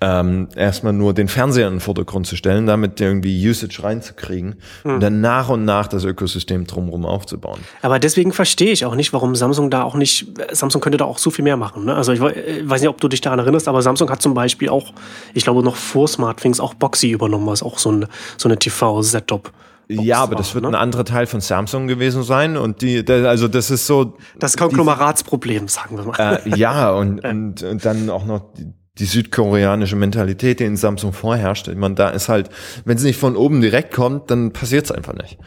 [0.00, 4.94] ähm, erstmal nur den Fernseher in den Vordergrund zu stellen, damit irgendwie Usage reinzukriegen mhm.
[4.94, 7.60] und dann nach und nach das Ökosystem drumherum aufzubauen.
[7.82, 11.18] Aber deswegen verstehe ich auch nicht, warum Samsung da auch nicht, Samsung könnte da auch
[11.18, 11.84] so viel mehr machen.
[11.84, 11.94] Ne?
[11.94, 14.92] Also ich weiß nicht, ob du dich daran erinnerst, aber Samsung hat zum Beispiel auch,
[15.34, 19.52] ich glaube noch vor SmartThings auch Boxy übernommen, was auch so eine, so eine TV-Setup
[19.88, 20.68] ja, aber das wird ne?
[20.68, 24.16] ein anderer Teil von Samsung gewesen sein und die, also das ist so.
[24.38, 26.40] Das Konglomeratsproblem, sagen wir mal.
[26.44, 31.12] Äh, ja, und, und, und dann auch noch die, die südkoreanische Mentalität, die in Samsung
[31.12, 31.68] vorherrscht.
[31.68, 32.48] Ich meine, da ist halt,
[32.84, 35.38] wenn es nicht von oben direkt kommt, dann passiert es einfach nicht.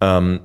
[0.00, 0.40] Ähm,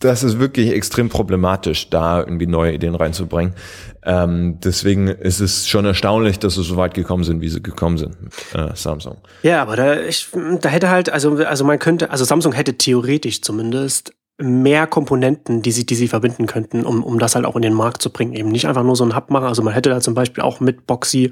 [0.00, 3.54] das ist wirklich extrem problematisch, da irgendwie neue Ideen reinzubringen.
[4.02, 7.98] Ähm, deswegen ist es schon erstaunlich, dass sie so weit gekommen sind, wie sie gekommen
[7.98, 8.16] sind,
[8.54, 9.18] äh, Samsung.
[9.42, 10.28] Ja, aber da, ich,
[10.60, 15.70] da hätte halt, also, also man könnte, also Samsung hätte theoretisch zumindest mehr Komponenten, die
[15.70, 18.32] sie, die sie verbinden könnten, um, um das halt auch in den Markt zu bringen.
[18.32, 19.44] Eben nicht einfach nur so ein Hub machen.
[19.44, 21.30] Also man hätte da zum Beispiel auch mit Boxy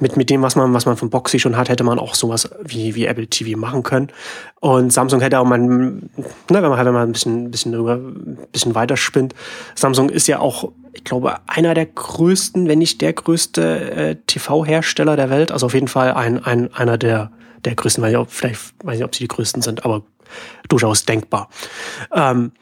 [0.00, 2.50] mit, mit dem, was man, was man von Boxy schon hat, hätte man auch sowas
[2.62, 4.08] wie, wie Apple TV machen können.
[4.60, 6.00] Und Samsung hätte auch mal, ne,
[6.48, 9.34] wenn man halt mal ein bisschen, bisschen drüber, ein bisschen weiter spinnt.
[9.74, 15.16] Samsung ist ja auch, ich glaube, einer der größten, wenn nicht der größte äh, TV-Hersteller
[15.16, 15.52] der Welt.
[15.52, 17.30] Also auf jeden Fall ein, ein, einer der,
[17.64, 20.02] der größten, weil ich auch, vielleicht weiß ich nicht, ob sie die größten sind, aber
[20.68, 21.48] durchaus denkbar.
[22.12, 22.52] Ähm,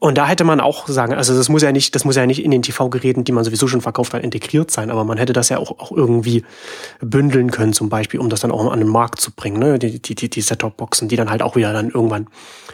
[0.00, 2.42] und da hätte man auch sagen, also das muss ja nicht, das muss ja nicht
[2.42, 5.50] in den TV-Geräten, die man sowieso schon verkauft hat, integriert sein, aber man hätte das
[5.50, 6.42] ja auch, auch irgendwie
[7.00, 9.78] bündeln können, zum Beispiel, um das dann auch an den Markt zu bringen, ne?
[9.78, 12.28] Die, die, die, die Set-Top-Boxen, die dann halt auch wieder dann irgendwann,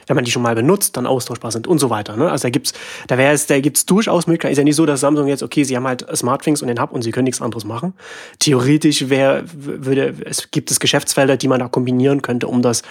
[0.07, 2.17] wenn man die schon mal benutzt, dann austauschbar sind und so weiter.
[2.17, 2.31] Ne?
[2.31, 2.73] Also da gibt's,
[3.09, 4.53] da wäre es, da gibt's durchaus Möglichkeiten.
[4.53, 6.93] Ist ja nicht so, dass Samsung jetzt, okay, sie haben halt Smartthings und den Hub
[6.93, 7.95] und sie können nichts anderes machen.
[8.39, 12.83] Theoretisch wäre, würde, es gibt es Geschäftsfelder, die man da kombinieren könnte, um das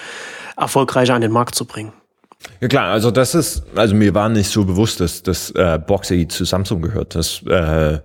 [0.58, 1.94] erfolgreicher an den Markt zu bringen.
[2.62, 6.28] Ja klar, also das ist, also mir war nicht so bewusst, dass das äh, Boxy
[6.28, 7.16] zu Samsung gehört.
[7.16, 8.00] Das äh,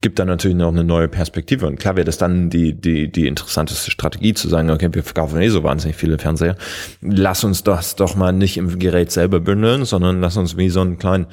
[0.00, 1.66] gibt dann natürlich noch eine neue Perspektive.
[1.66, 5.40] Und klar wäre das dann die, die, die interessanteste Strategie zu sagen, okay, wir verkaufen
[5.40, 6.56] eh so wahnsinnig viele Fernseher.
[7.00, 10.80] Lass uns das doch mal nicht im Gerät selber bündeln, sondern lass uns wie so
[10.80, 11.26] einen kleinen,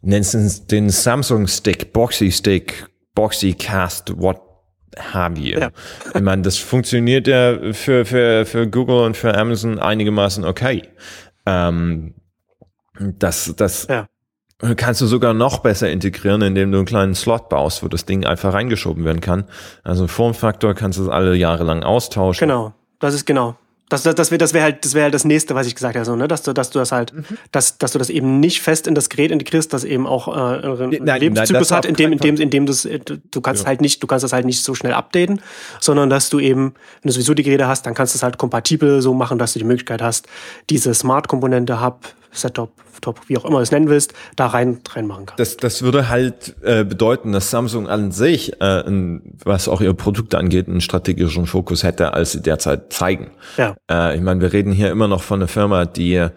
[0.00, 4.40] nennen es den Samsung Stick, Boxy Stick, Boxy Cast, what
[4.98, 5.58] haben wir.
[5.58, 5.70] Ja.
[6.14, 10.82] Ich meine, das funktioniert ja für, für, für Google und für Amazon einigermaßen okay.
[11.46, 12.14] Ähm,
[12.98, 14.06] das, das ja.
[14.76, 18.24] kannst du sogar noch besser integrieren, indem du einen kleinen Slot baust, wo das Ding
[18.24, 19.44] einfach reingeschoben werden kann.
[19.82, 22.48] Also Formfaktor kannst du alle Jahre lang austauschen.
[22.48, 23.56] Genau, das ist genau.
[23.90, 25.94] Das, das, das wäre das wär halt, das wär halt das nächste, was ich gesagt
[25.94, 26.26] habe, so, ne?
[26.26, 27.24] dass, du, dass du das halt, mhm.
[27.52, 30.30] dass, dass du das eben nicht fest in das Gerät integrierst, das eben auch äh,
[30.30, 32.88] einen nein, Lebenszyklus nein, hat, in dem, in dem, in dem das,
[33.30, 33.68] du kannst ja.
[33.68, 35.42] halt nicht, du kannst das halt nicht so schnell updaten,
[35.80, 38.38] sondern dass du eben, wenn du sowieso die Geräte hast, dann kannst du es halt
[38.38, 40.26] kompatibel so machen, dass du die Möglichkeit hast,
[40.70, 42.00] diese Smart-Komponente Hub,
[42.34, 42.70] Setup,
[43.00, 45.40] Top, wie auch immer du es nennen willst, da rein reinmachen kannst.
[45.40, 49.94] Das, das würde halt äh, bedeuten, dass Samsung an sich, äh, ein, was auch ihre
[49.94, 53.30] Produkte angeht, einen strategischen Fokus hätte, als sie derzeit zeigen.
[53.56, 53.74] Ja.
[53.90, 56.28] Äh, ich meine, wir reden hier immer noch von einer Firma, die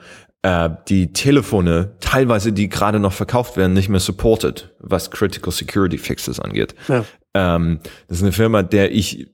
[0.43, 5.97] äh, die Telefone, teilweise die gerade noch verkauft werden, nicht mehr supported, was Critical Security
[5.97, 6.75] Fixes angeht.
[6.87, 7.05] Ja.
[7.33, 9.27] Ähm, das ist eine Firma, der ich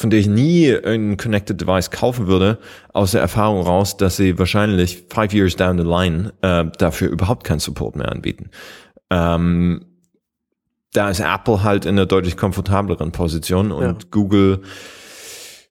[0.00, 2.58] von der ich nie ein Connected Device kaufen würde,
[2.94, 7.44] aus der Erfahrung raus, dass sie wahrscheinlich five years down the line äh, dafür überhaupt
[7.44, 8.48] keinen Support mehr anbieten.
[9.10, 9.84] Ähm,
[10.94, 14.08] da ist Apple halt in einer deutlich komfortableren Position und ja.
[14.10, 14.62] Google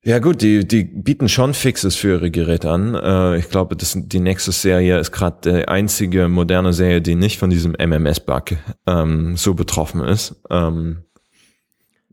[0.01, 2.95] ja gut, die, die bieten schon Fixes für ihre Geräte an.
[2.95, 7.49] Äh, ich glaube, das, die Nexus-Serie ist gerade die einzige moderne Serie, die nicht von
[7.49, 8.55] diesem MMS-Bug
[8.87, 10.41] ähm, so betroffen ist.
[10.49, 11.03] Ähm,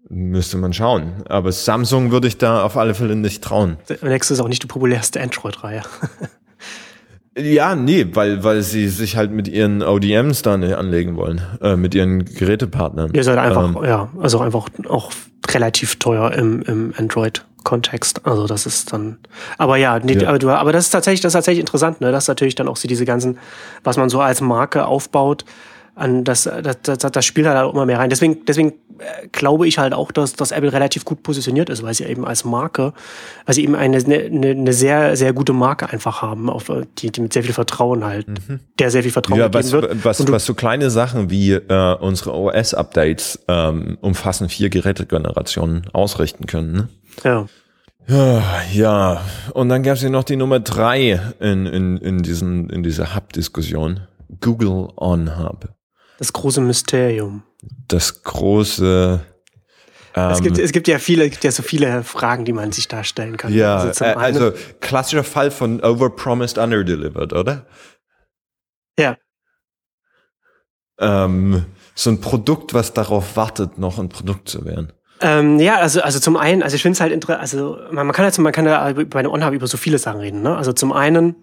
[0.08, 1.24] Müsste man schauen.
[1.28, 3.76] Aber Samsung würde ich da auf alle Fälle nicht trauen.
[4.02, 5.82] Nexus ist auch nicht die populärste Android-Reihe.
[7.38, 11.74] ja, nee, weil, weil sie sich halt mit ihren ODMs da nicht anlegen wollen, äh,
[11.74, 13.10] mit ihren Gerätepartnern.
[13.14, 15.10] Ihr seid einfach, ähm, ja, also einfach auch
[15.48, 18.26] relativ teuer im, im Android-Kontext.
[18.26, 19.18] Also das ist dann,
[19.58, 20.28] aber ja, nee, ja.
[20.28, 22.12] Aber, du, aber das ist tatsächlich, das ist tatsächlich interessant, ne?
[22.12, 23.38] dass natürlich dann auch sie diese ganzen,
[23.82, 25.44] was man so als Marke aufbaut,
[25.96, 28.10] an das, das, das, das spielt halt auch immer mehr rein.
[28.10, 31.94] Deswegen, deswegen äh, glaube ich halt auch, dass, dass Apple relativ gut positioniert ist, weil
[31.94, 32.92] sie eben als Marke,
[33.46, 37.20] weil sie eben eine, eine, eine sehr, sehr gute Marke einfach haben, auf die, die
[37.22, 38.60] mit sehr viel Vertrauen halt, mhm.
[38.78, 40.04] der sehr viel Vertrauen ja, was, wird.
[40.04, 46.72] Was, was so kleine Sachen wie äh, unsere OS-Updates ähm, umfassen vier Gerätegenerationen ausrichten können.
[46.72, 46.88] Ne?
[47.24, 47.46] Ja.
[48.08, 49.20] Ja, ja,
[49.52, 53.16] und dann gab es ja noch die Nummer drei in, in, in, diesen, in dieser
[53.16, 54.00] Hub-Diskussion.
[54.40, 55.75] Google On Hub.
[56.18, 57.42] Das große Mysterium.
[57.88, 59.20] Das große.
[60.14, 62.52] Ähm, es, gibt, ähm, es gibt ja viele, es gibt ja so viele Fragen, die
[62.52, 63.52] man sich da stellen kann.
[63.52, 67.66] Ja, also, äh, also klassischer Fall von overpromised, underdelivered, oder?
[68.98, 69.16] Ja.
[70.98, 74.92] Ähm, so ein Produkt, was darauf wartet, noch ein Produkt zu werden?
[75.20, 78.14] Ähm, ja, also, also zum einen, also ich finde es halt interessant, also man, man
[78.14, 80.56] kann jetzt, man kann ja bei einem OnHub über so viele Sachen reden, ne?
[80.56, 81.36] Also zum einen,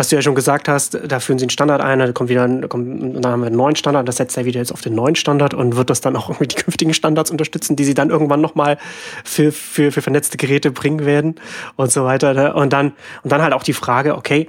[0.00, 2.44] was du ja schon gesagt hast, da führen sie einen Standard ein, da kommt wieder
[2.44, 4.94] ein, kommt, dann haben wir einen neuen Standard, das setzt er wieder jetzt auf den
[4.94, 8.08] neuen Standard und wird das dann auch irgendwie die künftigen Standards unterstützen, die sie dann
[8.08, 8.78] irgendwann nochmal
[9.24, 11.34] für, für, für vernetzte Geräte bringen werden
[11.76, 12.32] und so weiter.
[12.32, 12.54] Ne?
[12.54, 14.48] Und dann, und dann halt auch die Frage, okay,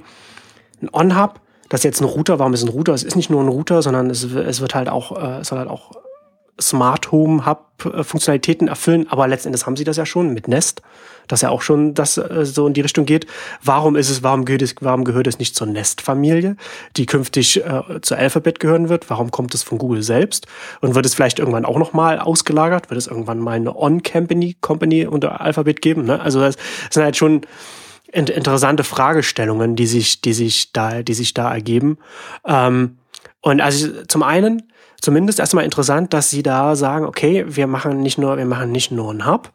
[0.80, 1.38] ein OnHub,
[1.68, 2.94] das ist jetzt ein Router, warum ist ein Router?
[2.94, 5.58] Es ist nicht nur ein Router, sondern es, es wird halt auch, äh, es soll
[5.58, 5.90] halt auch
[6.62, 10.82] Smart Home Hub äh, Funktionalitäten erfüllen, aber letztendlich haben sie das ja schon mit Nest,
[11.28, 13.26] dass ja auch schon das äh, so in die Richtung geht.
[13.62, 16.56] Warum ist es, warum gehört es, warum gehört es nicht zur Nest-Familie,
[16.96, 19.10] die künftig äh, zur Alphabet gehören wird?
[19.10, 20.46] Warum kommt es von Google selbst?
[20.80, 22.90] Und wird es vielleicht irgendwann auch nochmal ausgelagert?
[22.90, 26.04] Wird es irgendwann mal eine On-Company Company unter Alphabet geben?
[26.04, 26.20] Ne?
[26.20, 26.56] Also das
[26.90, 27.42] sind halt schon
[28.12, 31.98] interessante Fragestellungen, die sich, die sich da, die sich da ergeben.
[32.46, 32.98] Ähm,
[33.40, 34.62] und also zum einen
[35.02, 38.90] zumindest erstmal interessant, dass sie da sagen, okay, wir machen nicht nur, wir machen nicht
[38.90, 39.52] nur einen Hub,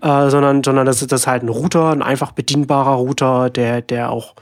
[0.00, 4.10] äh, sondern, sondern das ist das halt ein Router, ein einfach bedienbarer Router, der, der
[4.10, 4.34] auch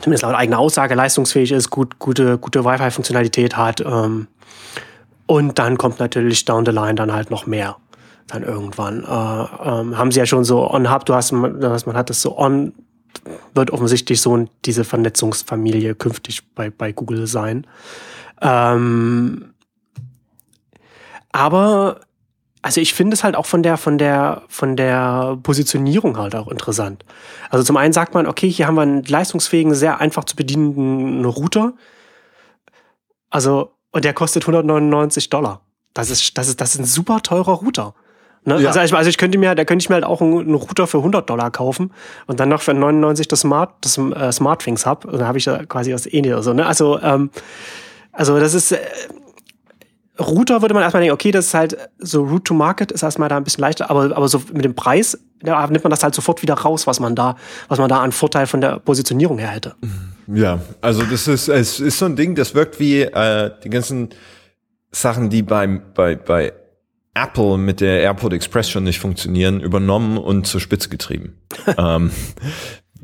[0.00, 3.82] zumindest laut eigener Aussage leistungsfähig ist, gut, gute, gute Wi-Fi-Funktionalität hat.
[3.82, 4.26] Ähm,
[5.26, 7.76] und dann kommt natürlich down the line dann halt noch mehr.
[8.26, 9.04] Dann irgendwann.
[9.04, 12.72] Äh, ähm, haben sie ja schon so on-Hub, du hast, man hat das so on,
[13.54, 17.66] wird offensichtlich so diese Vernetzungsfamilie künftig bei, bei Google sein.
[18.40, 19.54] Ähm,
[21.30, 22.00] aber
[22.62, 26.48] also ich finde es halt auch von der von der von der Positionierung halt auch
[26.48, 27.04] interessant.
[27.50, 31.24] Also zum einen sagt man, okay, hier haben wir einen leistungsfähigen, sehr einfach zu bedienenden
[31.24, 31.74] Router.
[33.30, 35.62] Also und der kostet 199 Dollar.
[35.92, 37.94] Das ist das ist das ist ein super teurer Router.
[38.44, 38.60] Ne?
[38.60, 38.68] Ja.
[38.68, 40.98] Also, ich, also ich könnte mir, da könnte ich mir halt auch einen, Router für
[40.98, 41.92] 100 Dollar kaufen
[42.26, 45.04] und dann noch für 99 das Smart, das äh, SmartThings hab.
[45.04, 46.36] Und dann habe ich da quasi das ähnliche.
[46.36, 46.66] Also, ne?
[46.66, 47.30] also ähm,
[48.12, 48.78] also das ist äh,
[50.20, 53.28] Router würde man erstmal denken, okay, das ist halt so Route to Market ist erstmal
[53.28, 56.14] da ein bisschen leichter, aber, aber so mit dem Preis, da nimmt man das halt
[56.14, 57.36] sofort wieder raus, was man da,
[57.68, 59.74] was man da an Vorteil von der Positionierung her hätte.
[60.26, 64.10] Ja, also das ist, es ist so ein Ding, das wirkt wie äh, die ganzen
[64.90, 66.52] Sachen, die beim, bei, bei
[67.14, 71.36] Apple mit der AirPod Express schon nicht funktionieren, übernommen und zur Spitze getrieben.
[71.78, 72.10] ähm,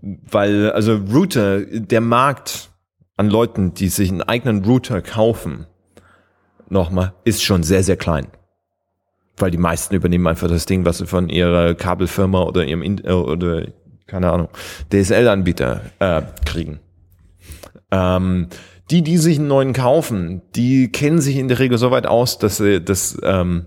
[0.00, 2.70] weil, also Router, der Markt
[3.16, 5.66] an Leuten, die sich einen eigenen Router kaufen,
[6.68, 8.28] nochmal, ist schon sehr, sehr klein.
[9.36, 13.04] Weil die meisten übernehmen einfach das Ding, was sie von ihrer Kabelfirma oder ihrem, In
[13.04, 13.66] äh, oder,
[14.06, 14.48] keine Ahnung,
[14.92, 16.80] DSL-Anbieter äh, kriegen.
[17.90, 18.48] Ähm,
[18.90, 22.38] die, die sich einen neuen kaufen, die kennen sich in der Regel so weit aus,
[22.38, 23.66] dass sie das, ähm,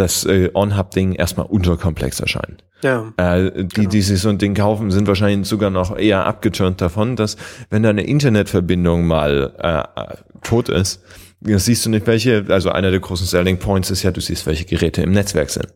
[0.00, 2.64] das äh, On-Hub-Ding erstmal unterkomplex erscheint.
[2.82, 3.90] Ja, äh, die, genau.
[3.90, 7.36] die sich so ein Ding kaufen, sind wahrscheinlich sogar noch eher abgeturnt davon, dass
[7.68, 11.02] wenn deine Internetverbindung mal äh tot ist,
[11.42, 14.64] siehst du nicht welche, also einer der großen Selling Points ist ja, du siehst, welche
[14.64, 15.68] Geräte im Netzwerk sind.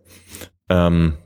[0.70, 1.18] Ähm,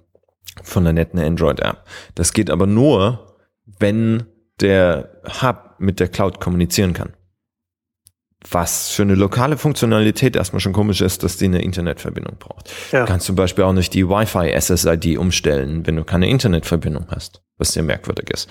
[0.65, 1.85] von der netten Android-App.
[2.17, 3.37] Das geht aber nur,
[3.79, 4.25] wenn
[4.61, 7.13] der Hub mit der Cloud kommunizieren kann
[8.51, 12.71] was für eine lokale Funktionalität erstmal schon komisch ist, dass die eine Internetverbindung braucht.
[12.93, 13.01] Ja.
[13.01, 17.43] Du kannst zum Beispiel auch nicht die Wi-Fi SSID umstellen, wenn du keine Internetverbindung hast,
[17.59, 18.49] was sehr merkwürdig ist.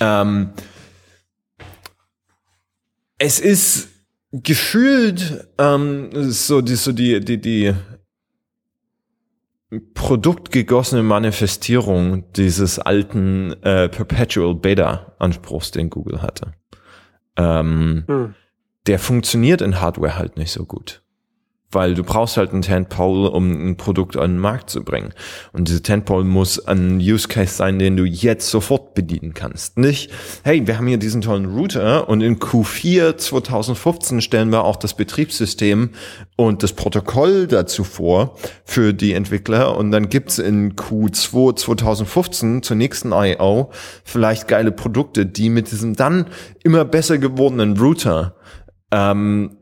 [0.00, 0.50] Ähm,
[3.18, 3.88] es ist
[4.32, 7.74] gefühlt ähm, so die so die die die
[9.94, 16.52] produktgegossene Manifestierung dieses alten äh, Perpetual Beta Anspruchs, den Google hatte.
[17.36, 18.34] Ähm, hm
[18.86, 21.00] der funktioniert in Hardware halt nicht so gut.
[21.70, 25.12] Weil du brauchst halt einen Tentpole, um ein Produkt an den Markt zu bringen.
[25.52, 29.76] Und diese Tentpole muss ein Use Case sein, den du jetzt sofort bedienen kannst.
[29.76, 30.12] Nicht,
[30.44, 34.94] hey, wir haben hier diesen tollen Router und in Q4 2015 stellen wir auch das
[34.94, 35.90] Betriebssystem
[36.36, 42.76] und das Protokoll dazu vor für die Entwickler und dann gibt's in Q2 2015 zur
[42.76, 43.70] nächsten I.O.
[44.04, 46.26] vielleicht geile Produkte, die mit diesem dann
[46.62, 48.36] immer besser gewordenen Router
[48.94, 49.56] ähm,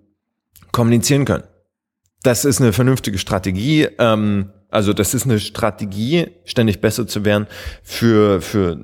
[0.72, 1.44] kommunizieren können.
[2.22, 3.88] Das ist eine vernünftige Strategie.
[3.98, 7.46] Ähm, also das ist eine Strategie, ständig besser zu werden
[7.82, 8.78] für, für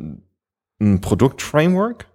[0.81, 2.07] ein Produktframework.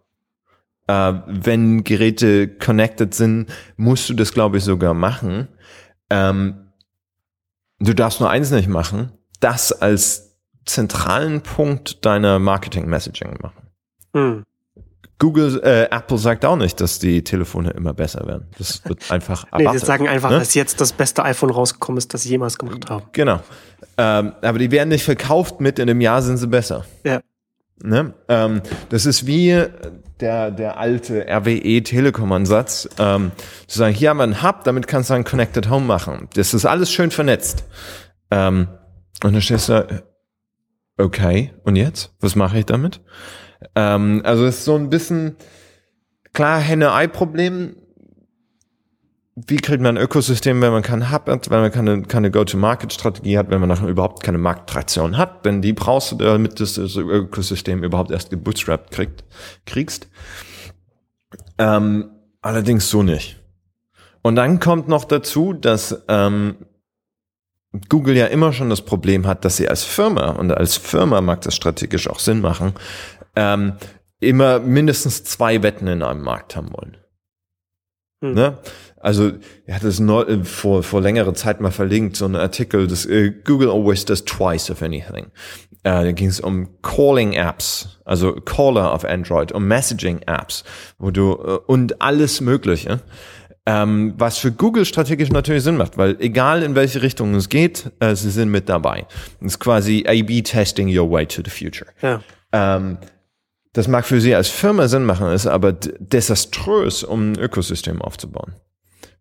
[0.88, 5.48] Äh, wenn Geräte connected sind, musst du das, glaube ich, sogar machen.
[6.10, 6.72] Ähm,
[7.80, 13.70] du darfst nur eins nicht machen, das als zentralen Punkt deiner Marketing-Messaging machen.
[14.16, 14.44] Hm.
[15.24, 18.48] Google, äh, Apple sagt auch nicht, dass die Telefone immer besser werden.
[18.58, 19.68] Das wird einfach erwartet.
[19.68, 20.40] nee, die sagen einfach, ne?
[20.40, 23.06] dass jetzt das beste iPhone rausgekommen ist, das sie jemals gemacht haben.
[23.14, 23.40] Genau.
[23.98, 26.84] Ähm, aber die werden nicht verkauft mit, in einem Jahr sind sie besser.
[27.06, 27.22] Ja.
[27.82, 28.14] Ne?
[28.28, 29.64] Ähm, das ist wie
[30.20, 33.32] der, der alte RWE-Telekom-Ansatz, ähm,
[33.68, 36.28] zu sagen, hier haben wir einen Hub, damit kannst du ein Connected Home machen.
[36.34, 37.64] Das ist alles schön vernetzt.
[38.30, 38.68] Ähm,
[39.24, 39.88] und dann stehst du da,
[41.02, 42.12] okay, und jetzt?
[42.20, 43.00] Was mache ich damit?
[43.76, 45.36] Ähm, also es ist so ein bisschen,
[46.34, 47.76] klar, Henne-Ei-Problem,
[49.36, 53.38] wie kriegt man ein Ökosystem, wenn man keinen Hub hat, wenn man keine, keine Go-to-Market-Strategie
[53.38, 56.78] hat, wenn man nachher überhaupt keine Markttraktion hat, denn die brauchst du, damit du das
[56.78, 59.24] Ökosystem überhaupt erst gebootstrapped kriegt,
[59.66, 60.08] kriegst.
[61.58, 63.40] Ähm, allerdings so nicht.
[64.22, 66.56] Und dann kommt noch dazu, dass ähm,
[67.90, 71.42] Google ja immer schon das Problem hat, dass sie als Firma, und als Firma mag
[71.42, 72.74] das strategisch auch Sinn machen,
[73.36, 73.74] ähm,
[74.20, 76.98] immer mindestens zwei Wetten in einem Markt haben wollen.
[78.22, 78.34] Hm.
[78.34, 78.58] Ne?
[79.04, 79.34] Also
[79.66, 83.32] er hat es äh, vor, vor längerer Zeit mal verlinkt, so ein Artikel, das äh,
[83.44, 85.26] Google always does twice of anything.
[85.84, 90.64] Äh, da ging es um Calling-Apps, also Caller auf Android, um Messaging-Apps,
[90.98, 93.02] wo du äh, und alles Mögliche.
[93.66, 97.92] Ähm, was für Google strategisch natürlich Sinn macht, weil egal in welche Richtung es geht,
[98.00, 99.06] äh, sie sind mit dabei.
[99.40, 101.90] Das ist quasi A-B-Testing your way to the future.
[102.02, 102.22] Ja.
[102.52, 102.98] Ähm,
[103.74, 108.54] das mag für sie als Firma Sinn machen, ist aber desaströs, um ein Ökosystem aufzubauen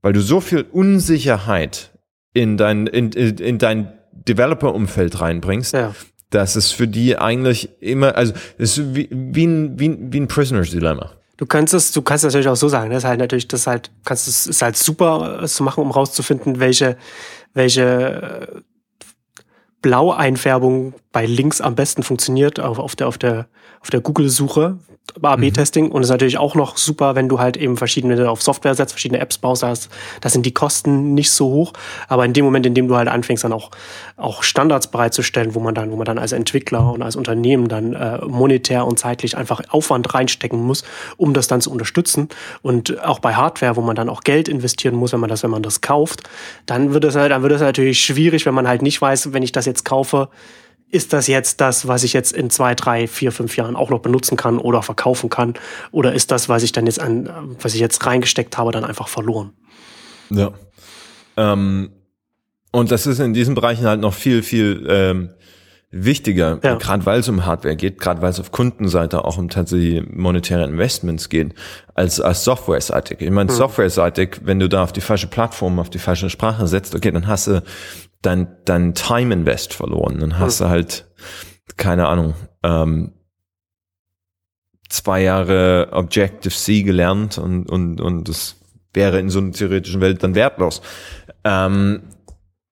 [0.02, 1.92] weil du so viel Unsicherheit
[2.34, 5.94] in dein, in, in dein Developer-Umfeld reinbringst, ja.
[6.30, 10.28] dass es für die eigentlich immer, also es ist wie, wie ein, wie, wie ein
[10.28, 11.12] Prisoner's Dilemma.
[11.36, 13.90] Du kannst es, du kannst natürlich auch so sagen, das ist halt natürlich, das halt,
[14.04, 16.96] kannst es ist halt super es zu machen, um rauszufinden, welche,
[17.54, 18.62] welche
[19.80, 23.46] Blaueinfärbung bei Links am besten funktioniert auf, auf der, auf der,
[23.80, 24.78] auf der Google-Suche,
[25.20, 25.86] A-B-Testing.
[25.86, 25.92] Mhm.
[25.92, 28.92] Und es ist natürlich auch noch super, wenn du halt eben verschiedene auf Software setzt,
[28.92, 31.72] verschiedene Apps baust, da sind die Kosten nicht so hoch.
[32.08, 33.70] Aber in dem Moment, in dem du halt anfängst, dann auch,
[34.16, 37.92] auch Standards bereitzustellen, wo man dann, wo man dann als Entwickler und als Unternehmen dann
[37.92, 40.84] äh, monetär und zeitlich einfach Aufwand reinstecken muss,
[41.16, 42.28] um das dann zu unterstützen.
[42.62, 45.50] Und auch bei Hardware, wo man dann auch Geld investieren muss, wenn man das, wenn
[45.50, 46.22] man das kauft,
[46.64, 49.42] dann wird es halt, dann wird es natürlich schwierig, wenn man halt nicht weiß, wenn
[49.42, 50.28] ich das jetzt kaufe,
[50.92, 54.00] ist das jetzt das, was ich jetzt in zwei, drei, vier, fünf Jahren auch noch
[54.00, 55.54] benutzen kann oder verkaufen kann?
[55.90, 59.08] Oder ist das, was ich dann jetzt an, was ich jetzt reingesteckt habe, dann einfach
[59.08, 59.54] verloren?
[60.28, 60.52] Ja.
[61.38, 61.92] Ähm,
[62.72, 65.30] und das ist in diesen Bereichen halt noch viel, viel ähm,
[65.92, 66.76] wichtiger, ja.
[66.76, 70.64] gerade weil es um Hardware geht, gerade weil es auf Kundenseite auch um tatsächlich monetäre
[70.64, 71.54] Investments geht,
[71.94, 73.20] als, als Software-seitig.
[73.20, 73.56] Ich meine, hm.
[73.56, 77.26] Software-seitig, wenn du da auf die falsche Plattform, auf die falsche Sprache setzt, okay, dann
[77.26, 77.62] hast du
[78.22, 80.18] dein, dein Time Invest verloren.
[80.18, 80.66] Dann hast hm.
[80.66, 81.06] du halt,
[81.76, 83.12] keine Ahnung, ähm,
[84.88, 88.56] zwei Jahre Objective-C gelernt und, und, und das
[88.94, 90.80] wäre in so einer theoretischen Welt dann wertlos.
[91.44, 92.02] Ähm,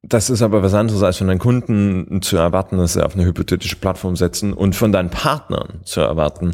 [0.03, 3.27] das ist aber was anderes, als von deinen Kunden zu erwarten, dass sie auf eine
[3.27, 6.53] hypothetische Plattform setzen und von deinen Partnern zu erwarten,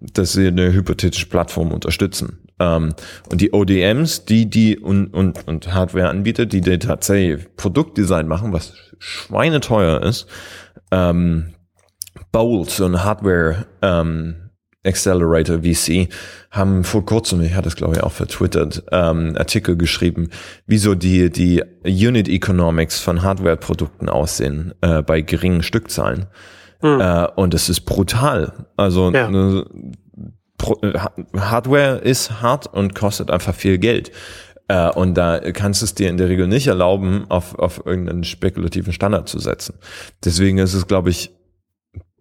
[0.00, 2.38] dass sie eine hypothetische Plattform unterstützen.
[2.58, 2.94] Ähm,
[3.30, 8.72] und die ODMs, die die und, und, und Hardware-Anbieter, die dir tatsächlich Produktdesign machen, was
[8.98, 10.26] schweineteuer ist,
[10.90, 11.52] ähm,
[12.32, 14.45] Bolt, so Hardware ähm,
[14.86, 16.08] Accelerator VC,
[16.50, 20.30] haben vor kurzem, ich hatte es glaube ich auch vertwittert, ähm, Artikel geschrieben,
[20.66, 26.26] wieso die, die Unit Economics von Hardware-Produkten aussehen äh, bei geringen Stückzahlen.
[26.80, 27.00] Hm.
[27.00, 28.52] Äh, und es ist brutal.
[28.76, 29.28] Also ja.
[29.28, 29.66] ne,
[30.82, 30.98] äh,
[31.38, 34.12] Hardware ist hart und kostet einfach viel Geld.
[34.68, 38.24] Äh, und da kannst du es dir in der Regel nicht erlauben, auf, auf irgendeinen
[38.24, 39.74] spekulativen Standard zu setzen.
[40.24, 41.35] Deswegen ist es, glaube ich,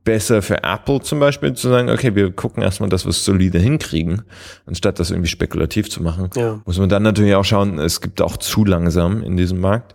[0.06, 3.60] besser für Apple zum Beispiel zu sagen, okay, wir gucken erstmal, dass wir es solide
[3.60, 4.22] hinkriegen,
[4.66, 6.30] anstatt das irgendwie spekulativ zu machen.
[6.36, 6.62] Ja.
[6.66, 9.94] Muss man dann natürlich auch schauen, es gibt auch zu langsam in diesem Markt.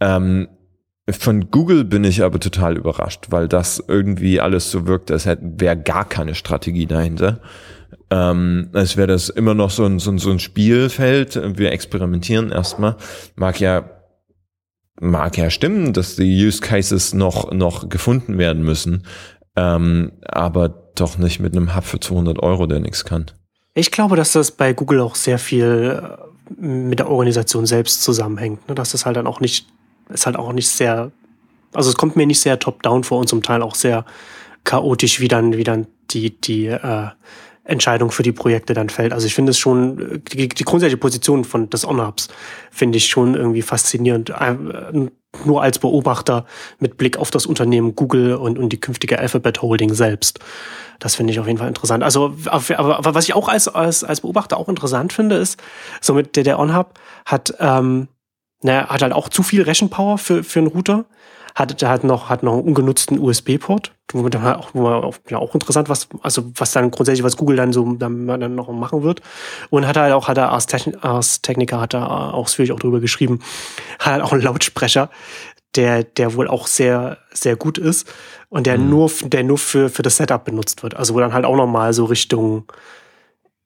[0.00, 0.48] Ähm,
[1.08, 5.42] von Google bin ich aber total überrascht, weil das irgendwie alles so wirkt, als hätte
[5.42, 7.40] wäre gar keine Strategie dahinter.
[8.10, 11.40] Ähm, als wäre das immer noch so ein, so, ein, so ein Spielfeld.
[11.58, 12.96] Wir experimentieren erstmal.
[13.36, 13.90] Mag ja
[15.00, 19.04] mag ja stimmen, dass die Use Cases noch noch gefunden werden müssen,
[19.56, 23.30] ähm, aber doch nicht mit einem Hub für 200 Euro, der nichts kann.
[23.74, 28.68] Ich glaube, dass das bei Google auch sehr viel äh, mit der Organisation selbst zusammenhängt.
[28.68, 28.74] Ne?
[28.74, 29.66] Dass das halt dann auch nicht,
[30.08, 31.12] ist halt auch nicht sehr,
[31.72, 34.04] also es kommt mir nicht sehr top-down vor und zum Teil auch sehr
[34.64, 37.08] chaotisch, wie dann, wie dann die, die äh,
[37.64, 39.12] Entscheidung für die Projekte dann fällt.
[39.12, 42.28] Also ich finde es schon, die, die grundsätzliche Position von des On-Hubs
[42.70, 44.32] finde ich schon irgendwie faszinierend.
[45.44, 46.44] Nur als Beobachter
[46.78, 50.40] mit Blick auf das Unternehmen Google und, und die künftige Alphabet Holding selbst.
[50.98, 52.02] Das finde ich auf jeden Fall interessant.
[52.02, 55.60] Also, aber was ich auch als, als, als Beobachter auch interessant finde, ist,
[56.00, 58.08] somit der, der On-Hub hat, ähm,
[58.62, 61.06] naja, hat halt auch zu viel Rechenpower für, für einen Router
[61.54, 65.16] hat, hat noch, hat noch einen ungenutzten USB-Port, wo man dann auch, wo man auch,
[65.28, 68.70] ja, auch interessant, was, also was dann grundsätzlich, was Google dann so dann, dann noch
[68.72, 69.20] machen wird.
[69.70, 73.00] Und hat halt auch, hat er als, Techn als Techniker, hat er ausführlich auch drüber
[73.00, 73.40] geschrieben,
[73.98, 75.10] hat halt auch einen Lautsprecher,
[75.76, 78.12] der, der wohl auch sehr, sehr gut ist
[78.48, 78.90] und der mhm.
[78.90, 80.96] nur, der nur für, für das Setup benutzt wird.
[80.96, 82.64] Also wo dann halt auch nochmal so Richtung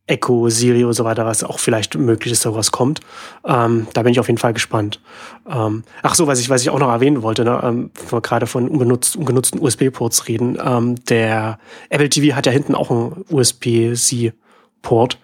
[0.06, 3.00] Echo, Siri und so weiter, was auch vielleicht möglich ist, sowas kommt.
[3.46, 5.00] Ähm, da bin ich auf jeden Fall gespannt.
[5.48, 8.46] Ähm, ach so, was ich, was ich auch noch erwähnen wollte, ne, ähm, wir gerade
[8.46, 10.58] von ungenutzt, ungenutzten USB-Ports reden.
[10.62, 15.18] Ähm, der Apple TV hat ja hinten auch einen USB-C-Port,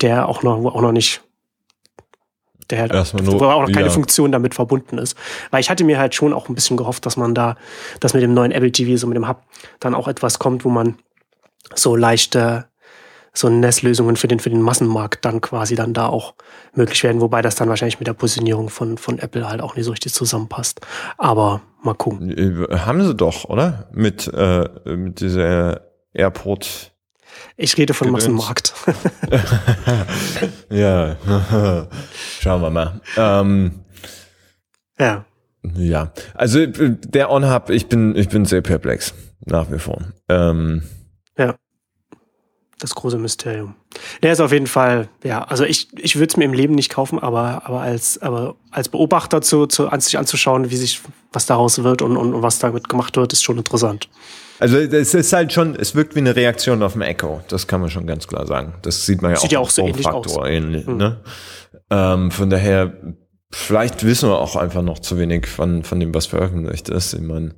[0.00, 1.20] der auch noch, auch noch nicht
[2.70, 3.92] der halt, wo auch noch keine ja.
[3.92, 5.16] Funktion damit verbunden ist.
[5.50, 7.56] Weil ich hatte mir halt schon auch ein bisschen gehofft, dass man da,
[8.00, 9.42] dass mit dem neuen Apple TV, so mit dem Hub,
[9.80, 10.96] dann auch etwas kommt, wo man
[11.74, 12.66] so leichte
[13.36, 16.34] so NES-Lösungen für den, für den Massenmarkt dann quasi dann da auch
[16.74, 19.84] möglich werden, wobei das dann wahrscheinlich mit der Positionierung von, von Apple halt auch nicht
[19.84, 20.80] so richtig zusammenpasst.
[21.18, 22.30] Aber mal gucken.
[22.30, 23.88] Äh, haben sie doch, oder?
[23.92, 25.80] Mit, äh, mit dieser
[26.12, 26.92] Airport.
[27.56, 28.28] Ich rede von Gedöns.
[28.28, 28.74] Massenmarkt.
[30.70, 31.16] ja,
[32.40, 33.00] schauen wir mal.
[33.16, 33.84] Ähm,
[34.98, 35.24] ja.
[35.76, 39.14] Ja, also äh, der On-Hub, ich bin, ich bin sehr perplex,
[39.46, 39.98] nach wie vor.
[40.28, 40.82] Ähm,
[41.36, 41.56] ja
[42.84, 43.74] das große Mysterium.
[44.22, 46.90] Der ist auf jeden Fall, ja, also ich, ich würde es mir im Leben nicht
[46.90, 51.00] kaufen, aber, aber als, aber als Beobachter zu, zu, an sich anzuschauen, wie sich,
[51.32, 54.08] was daraus wird und, und, und was damit gemacht wird, ist schon interessant.
[54.60, 57.80] Also es ist halt schon, es wirkt wie eine Reaktion auf ein Echo, das kann
[57.80, 58.74] man schon ganz klar sagen.
[58.82, 60.36] Das sieht man ja sieht auch, ja auch so ähnlich aus.
[60.46, 60.86] ähnlich.
[60.86, 60.96] Mhm.
[60.96, 61.20] Ne?
[61.90, 62.92] Ähm, von daher,
[63.50, 67.14] vielleicht wissen wir auch einfach noch zu wenig von, von dem, was veröffentlicht ist.
[67.14, 67.54] Ich meine,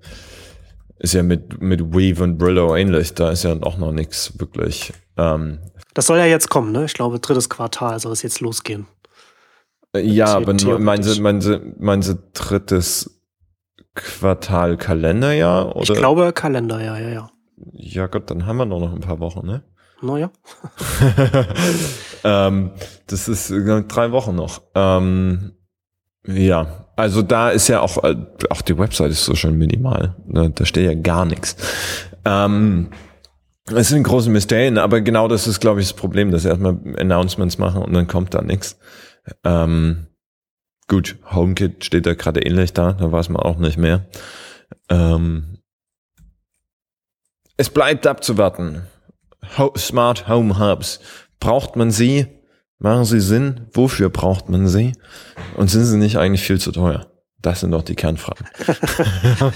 [0.99, 4.93] ist ja mit, mit Weave und Brillo ähnlich, da ist ja auch noch nichts wirklich
[5.17, 5.59] ähm,
[5.97, 6.85] das soll ja jetzt kommen, ne?
[6.85, 8.87] Ich glaube, drittes Quartal soll es jetzt losgehen.
[9.95, 13.23] Äh, ja, aber meinen Sie, meinen, Sie, meinen Sie drittes
[13.95, 15.75] Quartal Kalenderjahr?
[15.75, 15.91] Oder?
[15.91, 17.31] Ich glaube Kalenderjahr, ja, ja.
[17.73, 19.63] Ja Gott, dann haben wir noch ein paar Wochen, ne?
[20.03, 20.31] Naja.
[22.25, 22.73] ähm,
[23.07, 24.61] das ist drei Wochen noch.
[24.75, 25.53] Ähm,
[26.27, 28.17] ja, also da ist ja auch, äh,
[28.51, 30.17] auch die Website ist so schön minimal.
[30.27, 30.51] Ne?
[30.51, 31.57] Da steht ja gar nichts.
[32.25, 32.89] Ähm,
[33.67, 37.59] es sind große Mysterien, aber genau das ist, glaube ich, das Problem, dass erstmal Announcements
[37.59, 38.79] machen und dann kommt da nichts.
[39.45, 40.07] Ähm,
[40.89, 44.07] gut, HomeKit steht da gerade ähnlich da, da weiß man auch nicht mehr.
[44.89, 45.59] Ähm,
[47.57, 48.83] es bleibt abzuwarten.
[49.59, 51.01] Ho Smart Home Hubs.
[51.41, 52.27] Braucht man sie?
[52.79, 53.66] Machen sie Sinn?
[53.72, 54.93] Wofür braucht man sie?
[55.57, 57.07] Und sind sie nicht eigentlich viel zu teuer?
[57.41, 58.47] Das sind doch die Kernfragen.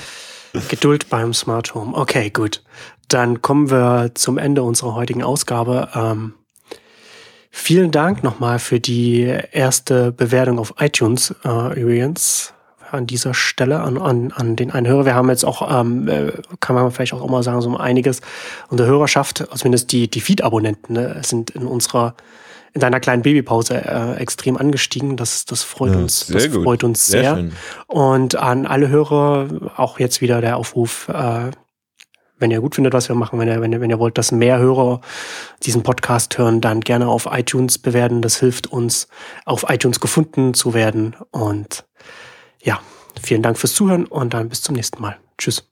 [0.68, 1.96] Geduld beim Smart Home.
[1.96, 2.62] Okay, gut.
[3.08, 5.88] Dann kommen wir zum Ende unserer heutigen Ausgabe.
[5.94, 6.34] Ähm,
[7.50, 12.54] vielen Dank nochmal für die erste Bewertung auf iTunes äh, übrigens
[12.90, 15.04] an dieser Stelle an, an, an den einen Hörer.
[15.04, 18.20] Wir haben jetzt auch, ähm, äh, kann man vielleicht auch mal sagen, so einiges
[18.68, 22.14] unter Hörerschaft, zumindest die, die Feed-Abonnenten, ne, sind in unserer
[22.72, 25.16] in deiner kleinen Babypause äh, extrem angestiegen.
[25.16, 26.64] Das, das freut ja, uns, das gut.
[26.64, 27.34] freut uns sehr.
[27.34, 27.50] sehr
[27.86, 31.50] und an alle Hörer auch jetzt wieder der Aufruf, äh,
[32.38, 34.32] wenn ihr gut findet, was wir machen, wenn ihr, wenn ihr, wenn ihr wollt, dass
[34.32, 35.00] mehr Hörer
[35.62, 38.22] diesen Podcast hören, dann gerne auf iTunes bewerten.
[38.22, 39.08] Das hilft uns,
[39.44, 41.16] auf iTunes gefunden zu werden.
[41.30, 41.84] Und
[42.62, 42.80] ja,
[43.20, 45.18] vielen Dank fürs Zuhören und dann bis zum nächsten Mal.
[45.36, 45.69] Tschüss.